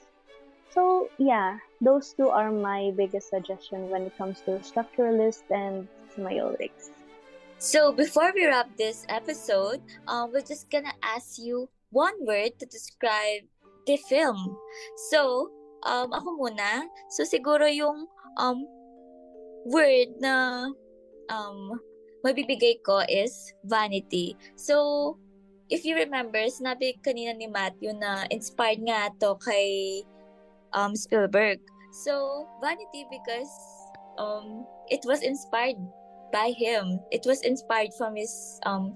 So 0.70 1.08
yeah, 1.18 1.58
those 1.80 2.12
two 2.12 2.28
are 2.28 2.50
my 2.50 2.92
biggest 2.96 3.28
suggestion 3.28 3.90
when 3.90 4.02
it 4.02 4.16
comes 4.16 4.40
to 4.48 4.60
structuralist 4.64 5.44
and 5.50 5.88
semiotics. 6.16 6.92
So 7.58 7.92
before 7.92 8.32
we 8.34 8.46
wrap 8.46 8.74
this 8.76 9.04
episode, 9.08 9.80
um, 10.08 10.32
we're 10.32 10.42
just 10.42 10.70
gonna 10.70 10.96
ask 11.02 11.38
you 11.38 11.68
one 11.90 12.14
word 12.24 12.58
to 12.58 12.66
describe 12.66 13.44
the 13.86 13.96
film. 14.08 14.56
So, 15.12 15.52
um, 15.84 16.12
ako 16.12 16.40
muna. 16.40 16.88
So 17.12 17.22
siguro 17.22 17.68
yung 17.68 18.08
um, 18.40 18.64
word 19.68 20.16
na 20.18 20.66
um, 21.32 21.80
mabibigay 22.20 22.84
ko 22.84 23.00
is 23.08 23.56
vanity. 23.64 24.36
So, 24.54 25.16
if 25.72 25.88
you 25.88 25.96
remember, 25.96 26.44
sinabi 26.52 27.00
kanina 27.00 27.32
ni 27.32 27.48
Matthew 27.48 27.96
na 27.96 28.28
inspired 28.28 28.84
nga 28.84 29.08
to 29.24 29.40
kay 29.40 30.04
um, 30.76 30.92
Spielberg. 30.92 31.58
So, 32.04 32.44
vanity 32.60 33.08
because 33.08 33.52
um, 34.20 34.68
it 34.92 35.00
was 35.08 35.24
inspired 35.24 35.80
by 36.32 36.52
him. 36.52 37.00
It 37.10 37.24
was 37.24 37.40
inspired 37.42 37.92
from 37.96 38.16
his 38.16 38.60
um, 38.64 38.94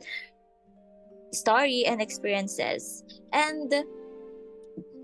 story 1.33 1.85
and 1.85 2.01
experiences. 2.01 3.05
And 3.33 3.73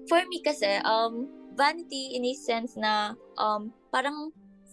for 0.08 0.20
me 0.28 0.40
kasi, 0.44 0.80
um, 0.84 1.28
vanity 1.56 2.16
in 2.16 2.24
a 2.24 2.34
sense 2.34 2.76
na 2.76 3.12
um, 3.36 3.72
parang 3.92 4.32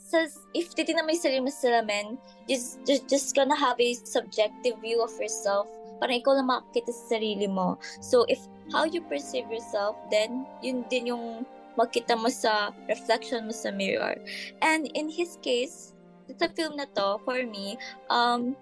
sa, 0.10 0.26
if 0.58 0.74
titignan 0.74 1.06
mo 1.06 1.14
yung 1.14 1.22
sarili 1.22 1.42
mo 1.46 1.54
sa 1.54 1.70
salamin, 1.70 2.18
just, 2.50 2.82
just, 2.82 3.06
just 3.06 3.30
gonna 3.38 3.54
have 3.54 3.78
a 3.78 3.94
subjective 3.94 4.82
view 4.82 5.06
of 5.06 5.14
yourself. 5.22 5.70
Parang 6.02 6.18
ikaw 6.18 6.34
lang 6.34 6.50
makakita 6.50 6.90
sa 6.90 7.18
sarili 7.18 7.46
mo. 7.46 7.78
So, 8.02 8.26
if 8.26 8.42
how 8.74 8.90
you 8.90 9.06
perceive 9.06 9.46
yourself, 9.54 9.94
then 10.10 10.50
yun 10.66 10.90
din 10.90 11.14
yung 11.14 11.46
makita 11.78 12.18
mo 12.18 12.34
sa 12.34 12.74
reflection 12.90 13.46
mo 13.46 13.54
sa 13.54 13.70
mirror. 13.70 14.18
And 14.66 14.90
in 14.98 15.14
his 15.14 15.38
case, 15.46 15.94
sa 16.42 16.50
film 16.58 16.82
na 16.82 16.90
to, 16.98 17.22
for 17.22 17.46
me, 17.46 17.78
um, 18.10 18.58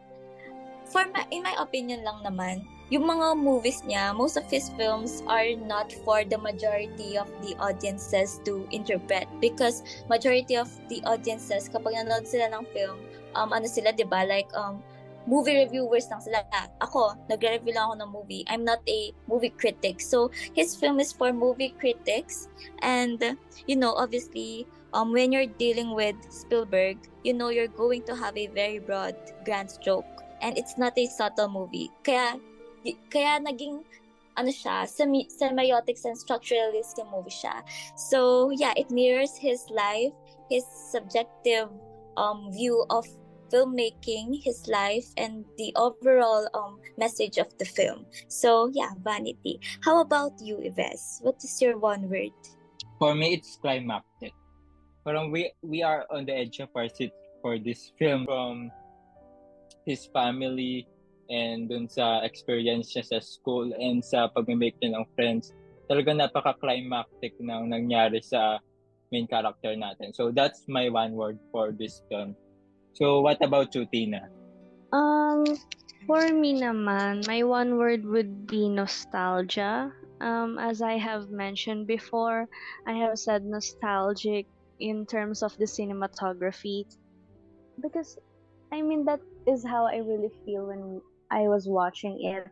for 0.92 1.08
my, 1.16 1.24
in 1.32 1.48
my 1.48 1.56
opinion 1.60 2.04
lang 2.04 2.24
naman, 2.28 2.68
yung 2.88 3.04
mga 3.04 3.36
movies 3.36 3.84
niya, 3.84 4.16
most 4.16 4.40
of 4.40 4.48
his 4.48 4.72
films 4.80 5.20
are 5.28 5.52
not 5.68 5.92
for 6.08 6.24
the 6.24 6.40
majority 6.40 7.20
of 7.20 7.28
the 7.44 7.52
audiences 7.60 8.40
to 8.48 8.64
interpret 8.72 9.28
because 9.44 9.84
majority 10.08 10.56
of 10.56 10.72
the 10.88 11.04
audiences 11.04 11.68
kapag 11.68 12.00
nanonood 12.00 12.24
sila 12.24 12.48
ng 12.56 12.64
film, 12.72 12.96
um, 13.36 13.52
ano 13.52 13.68
sila, 13.68 13.92
di 13.92 14.08
ba? 14.08 14.24
Like, 14.24 14.48
um, 14.56 14.80
movie 15.28 15.60
reviewers 15.60 16.08
lang 16.08 16.24
sila. 16.24 16.48
Ako, 16.80 17.20
nagre-review 17.28 17.76
lang 17.76 17.92
ako 17.92 17.96
ng 18.00 18.12
movie. 18.16 18.44
I'm 18.48 18.64
not 18.64 18.80
a 18.88 19.12
movie 19.28 19.52
critic. 19.52 20.00
So, 20.00 20.32
his 20.56 20.72
film 20.72 21.04
is 21.04 21.12
for 21.12 21.36
movie 21.36 21.76
critics. 21.76 22.48
And, 22.80 23.20
you 23.68 23.76
know, 23.76 23.92
obviously, 24.00 24.64
um, 24.96 25.12
when 25.12 25.36
you're 25.36 25.52
dealing 25.60 25.92
with 25.92 26.16
Spielberg, 26.32 26.98
you 27.28 27.36
know 27.36 27.52
you're 27.52 27.68
going 27.68 28.08
to 28.08 28.16
have 28.16 28.40
a 28.40 28.48
very 28.48 28.80
broad, 28.80 29.20
grand 29.44 29.70
stroke. 29.70 30.08
And 30.40 30.58
it's 30.58 30.80
not 30.80 30.96
a 30.96 31.06
subtle 31.12 31.52
movie. 31.52 31.92
Kaya, 32.08 32.40
kaya 33.12 33.42
naging 33.44 33.84
ano 34.38 34.54
siya, 34.54 34.86
semi- 34.86 35.28
semiotics 35.34 36.06
and 36.06 36.16
structuralist 36.16 37.02
movie 37.10 37.34
siya. 37.34 37.66
So, 37.98 38.52
yeah, 38.54 38.72
it 38.78 38.94
mirrors 38.94 39.34
his 39.34 39.66
life, 39.74 40.14
his 40.48 40.64
subjective 40.94 41.74
um, 42.16 42.54
view 42.54 42.86
of 42.94 43.04
filmmaking, 43.50 44.38
his 44.44 44.68
life, 44.68 45.10
and 45.18 45.44
the 45.58 45.74
overall 45.76 46.48
um, 46.54 46.78
message 46.98 47.38
of 47.42 47.50
the 47.58 47.66
film. 47.66 48.06
So, 48.28 48.70
yeah, 48.72 48.94
vanity. 49.02 49.60
How 49.82 50.02
about 50.02 50.38
you, 50.40 50.62
Yves? 50.62 51.20
What 51.24 51.42
is 51.44 51.58
your 51.62 51.80
one 51.80 52.10
word? 52.10 52.36
For 53.00 53.16
me, 53.16 53.34
it's 53.34 53.58
climactic. 53.58 54.34
Parang 55.06 55.32
we, 55.32 55.52
we 55.64 55.82
are 55.82 56.06
on 56.12 56.26
the 56.26 56.36
edge 56.36 56.60
of 56.60 56.70
our 56.76 56.90
seat 56.90 57.12
for 57.42 57.58
this 57.58 57.92
film 57.98 58.26
from 58.26 58.70
his 59.86 60.06
family, 60.12 60.86
and 61.30 61.70
dun 61.70 61.88
sa 61.88 62.24
experience 62.24 62.96
niya 62.96 63.06
sa 63.06 63.20
school 63.20 63.72
and 63.76 64.04
sa 64.04 64.28
pag-make 64.32 64.76
niya 64.80 64.98
ng 64.98 65.06
friends, 65.16 65.52
talaga 65.88 66.12
napaka-climactic 66.16 67.36
ng 67.40 67.72
nangyari 67.72 68.20
sa 68.24 68.60
main 69.12 69.28
character 69.28 69.76
natin. 69.76 70.12
So 70.12 70.32
that's 70.32 70.68
my 70.68 70.92
one 70.92 71.16
word 71.16 71.40
for 71.52 71.72
this 71.72 72.04
film. 72.12 72.36
So 72.94 73.22
what 73.22 73.40
about 73.40 73.72
you, 73.76 73.88
Tina? 73.88 74.28
Um, 74.92 75.46
for 76.08 76.28
me 76.32 76.60
naman, 76.60 77.28
my 77.28 77.44
one 77.44 77.78
word 77.78 78.04
would 78.04 78.48
be 78.48 78.68
nostalgia. 78.68 79.92
Um, 80.20 80.58
as 80.58 80.82
I 80.82 80.98
have 80.98 81.30
mentioned 81.30 81.86
before, 81.86 82.50
I 82.88 82.94
have 83.06 83.20
said 83.20 83.46
nostalgic 83.46 84.48
in 84.80 85.06
terms 85.06 85.42
of 85.42 85.56
the 85.58 85.66
cinematography 85.66 86.86
because 87.82 88.18
I 88.72 88.82
mean 88.82 89.06
that 89.06 89.22
is 89.48 89.66
how 89.66 89.86
I 89.86 89.98
really 89.98 90.32
feel 90.46 90.68
when 90.68 91.02
I 91.32 91.48
was 91.48 91.68
watching 91.68 92.24
it, 92.24 92.48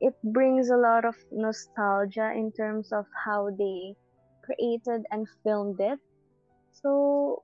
it 0.00 0.14
brings 0.22 0.70
a 0.70 0.76
lot 0.76 1.04
of 1.04 1.14
nostalgia 1.30 2.32
in 2.34 2.52
terms 2.52 2.92
of 2.92 3.06
how 3.24 3.50
they 3.56 3.94
created 4.44 5.04
and 5.10 5.26
filmed 5.42 5.80
it. 5.80 5.98
So 6.72 7.42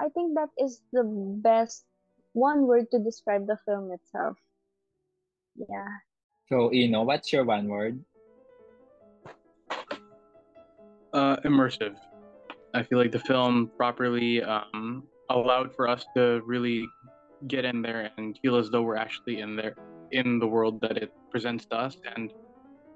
I 0.00 0.08
think 0.10 0.34
that 0.34 0.48
is 0.58 0.80
the 0.92 1.04
best 1.04 1.84
one 2.32 2.66
word 2.66 2.90
to 2.90 2.98
describe 2.98 3.46
the 3.46 3.58
film 3.64 3.90
itself. 3.92 4.36
Yeah. 5.56 5.88
So, 6.48 6.72
you 6.72 6.88
know, 6.88 7.02
what's 7.02 7.32
your 7.32 7.44
one 7.44 7.68
word? 7.68 8.04
Uh, 11.12 11.36
immersive. 11.44 11.96
I 12.74 12.82
feel 12.82 12.98
like 12.98 13.12
the 13.12 13.18
film 13.18 13.70
properly 13.76 14.42
um, 14.42 15.04
allowed 15.28 15.74
for 15.74 15.88
us 15.88 16.04
to 16.16 16.40
really 16.46 16.86
get 17.48 17.64
in 17.64 17.82
there 17.82 18.10
and 18.16 18.38
feel 18.42 18.56
as 18.56 18.70
though 18.70 18.82
we're 18.82 18.96
actually 18.96 19.40
in 19.40 19.56
there 19.56 19.74
in 20.12 20.38
the 20.38 20.46
world 20.46 20.80
that 20.80 20.96
it 20.96 21.12
presents 21.30 21.66
to 21.66 21.76
us 21.76 21.96
and 22.16 22.32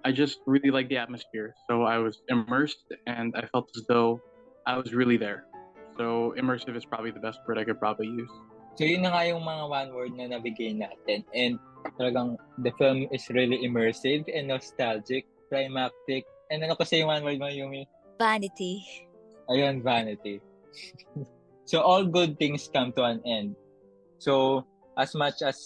I 0.04 0.12
just 0.12 0.40
really 0.44 0.70
like 0.70 0.90
the 0.90 0.98
atmosphere. 0.98 1.54
So 1.70 1.84
I 1.84 1.96
was 1.96 2.20
immersed 2.28 2.92
and 3.06 3.32
I 3.34 3.46
felt 3.48 3.70
as 3.74 3.86
though 3.88 4.20
I 4.66 4.76
was 4.76 4.92
really 4.92 5.16
there. 5.16 5.44
So 5.96 6.34
immersive 6.36 6.76
is 6.76 6.84
probably 6.84 7.10
the 7.10 7.24
best 7.24 7.40
word 7.48 7.56
I 7.56 7.64
could 7.64 7.80
probably 7.80 8.08
use. 8.08 8.28
So 8.76 8.84
yun 8.84 9.08
na 9.08 9.16
nga 9.16 9.24
yung 9.32 9.40
mga 9.40 9.64
one 9.64 9.90
word 9.96 10.12
na 10.12 10.28
nabigay 10.28 10.76
natin. 10.76 11.24
And 11.32 11.56
talagang 11.96 12.36
the 12.60 12.72
film 12.76 13.08
is 13.16 13.24
really 13.32 13.64
immersive 13.64 14.28
and 14.28 14.52
nostalgic, 14.52 15.24
climactic. 15.48 16.28
And 16.52 16.60
ano 16.60 16.76
kasi 16.76 17.00
yung 17.00 17.08
one 17.08 17.24
word 17.24 17.40
mo, 17.40 17.48
Yumi? 17.48 17.88
Vanity. 18.20 18.84
Ayun, 19.48 19.80
vanity. 19.80 20.44
so 21.70 21.80
all 21.80 22.04
good 22.04 22.36
things 22.36 22.68
come 22.68 22.92
to 22.92 23.08
an 23.08 23.24
end. 23.24 23.56
So, 24.24 24.64
as 24.96 25.12
much 25.12 25.44
as 25.44 25.60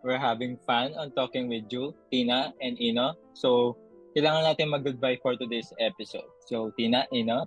we're 0.00 0.16
having 0.16 0.56
fun 0.64 0.96
on 0.96 1.12
talking 1.12 1.44
with 1.44 1.68
you, 1.68 1.92
Tina 2.08 2.56
and 2.64 2.80
Ino, 2.80 3.12
so 3.36 3.76
kailangan 4.16 4.48
natin 4.48 4.72
mag-goodbye 4.72 5.20
for 5.20 5.36
today's 5.36 5.68
episode. 5.76 6.24
So, 6.48 6.72
Tina, 6.72 7.04
Ino? 7.12 7.44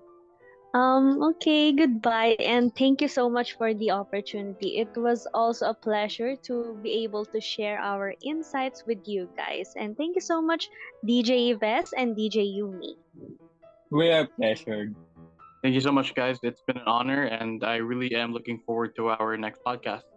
Um, 0.78 1.18
okay, 1.34 1.74
goodbye 1.74 2.38
and 2.40 2.70
thank 2.78 3.02
you 3.02 3.10
so 3.10 3.26
much 3.28 3.58
for 3.58 3.74
the 3.74 3.90
opportunity. 3.90 4.78
It 4.78 4.94
was 4.96 5.26
also 5.34 5.74
a 5.74 5.74
pleasure 5.74 6.38
to 6.48 6.78
be 6.86 7.04
able 7.10 7.26
to 7.34 7.42
share 7.42 7.82
our 7.82 8.14
insights 8.24 8.86
with 8.86 9.02
you 9.04 9.28
guys. 9.36 9.74
And 9.76 9.98
thank 9.98 10.14
you 10.14 10.22
so 10.22 10.40
much, 10.46 10.70
DJ 11.04 11.58
Yves 11.58 11.92
and 11.98 12.16
DJ 12.16 12.46
Yumi. 12.46 12.96
We 13.90 14.14
are 14.14 14.30
pleasured. 14.38 14.94
Thank 15.66 15.74
you 15.74 15.82
so 15.82 15.92
much, 15.92 16.14
guys. 16.14 16.38
It's 16.46 16.62
been 16.64 16.78
an 16.78 16.88
honor, 16.88 17.28
and 17.28 17.66
I 17.66 17.84
really 17.84 18.16
am 18.16 18.32
looking 18.32 18.64
forward 18.64 18.96
to 18.96 19.10
our 19.10 19.36
next 19.36 19.60
podcast. 19.68 20.11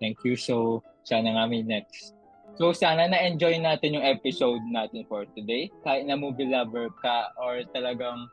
Thank 0.00 0.24
you. 0.24 0.34
So, 0.34 0.82
sana 1.04 1.36
nga 1.36 1.44
may 1.44 1.60
next. 1.60 2.16
So, 2.56 2.72
sana 2.72 3.06
na-enjoy 3.06 3.60
natin 3.62 4.00
yung 4.00 4.04
episode 4.04 4.64
natin 4.72 5.04
for 5.06 5.28
today. 5.36 5.68
Kahit 5.84 6.08
na 6.08 6.16
movie 6.16 6.48
lover 6.48 6.88
ka 7.04 7.30
or 7.36 7.62
talagang 7.76 8.26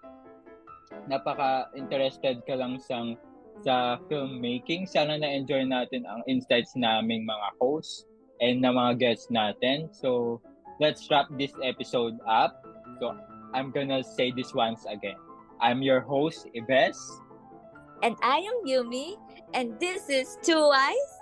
napaka-interested 1.12 2.42
ka 2.48 2.56
lang 2.56 2.80
sa, 2.80 3.14
sa 3.62 4.00
filmmaking, 4.08 4.88
sana 4.88 5.20
na-enjoy 5.20 5.68
natin 5.68 6.08
ang 6.08 6.24
insights 6.26 6.74
naming 6.74 7.28
mga 7.28 7.48
hosts 7.60 8.08
and 8.40 8.64
na 8.64 8.72
mga 8.72 9.00
guests 9.00 9.28
natin. 9.28 9.92
So, 9.92 10.40
let's 10.80 11.06
wrap 11.12 11.28
this 11.36 11.54
episode 11.62 12.18
up. 12.26 12.64
So, 13.04 13.14
I'm 13.52 13.76
gonna 13.76 14.04
say 14.04 14.32
this 14.32 14.56
once 14.56 14.88
again. 14.88 15.20
I'm 15.60 15.84
your 15.84 16.02
host, 16.02 16.48
Ives. 16.54 17.00
And 18.06 18.14
I 18.22 18.46
am 18.46 18.62
Yumi, 18.62 19.18
and 19.58 19.74
this 19.82 20.06
is 20.06 20.38
Two 20.46 20.70
Eyes 20.70 21.17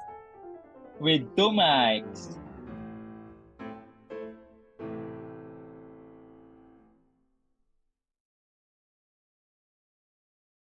with 1.00 1.24
two. 1.36 2.45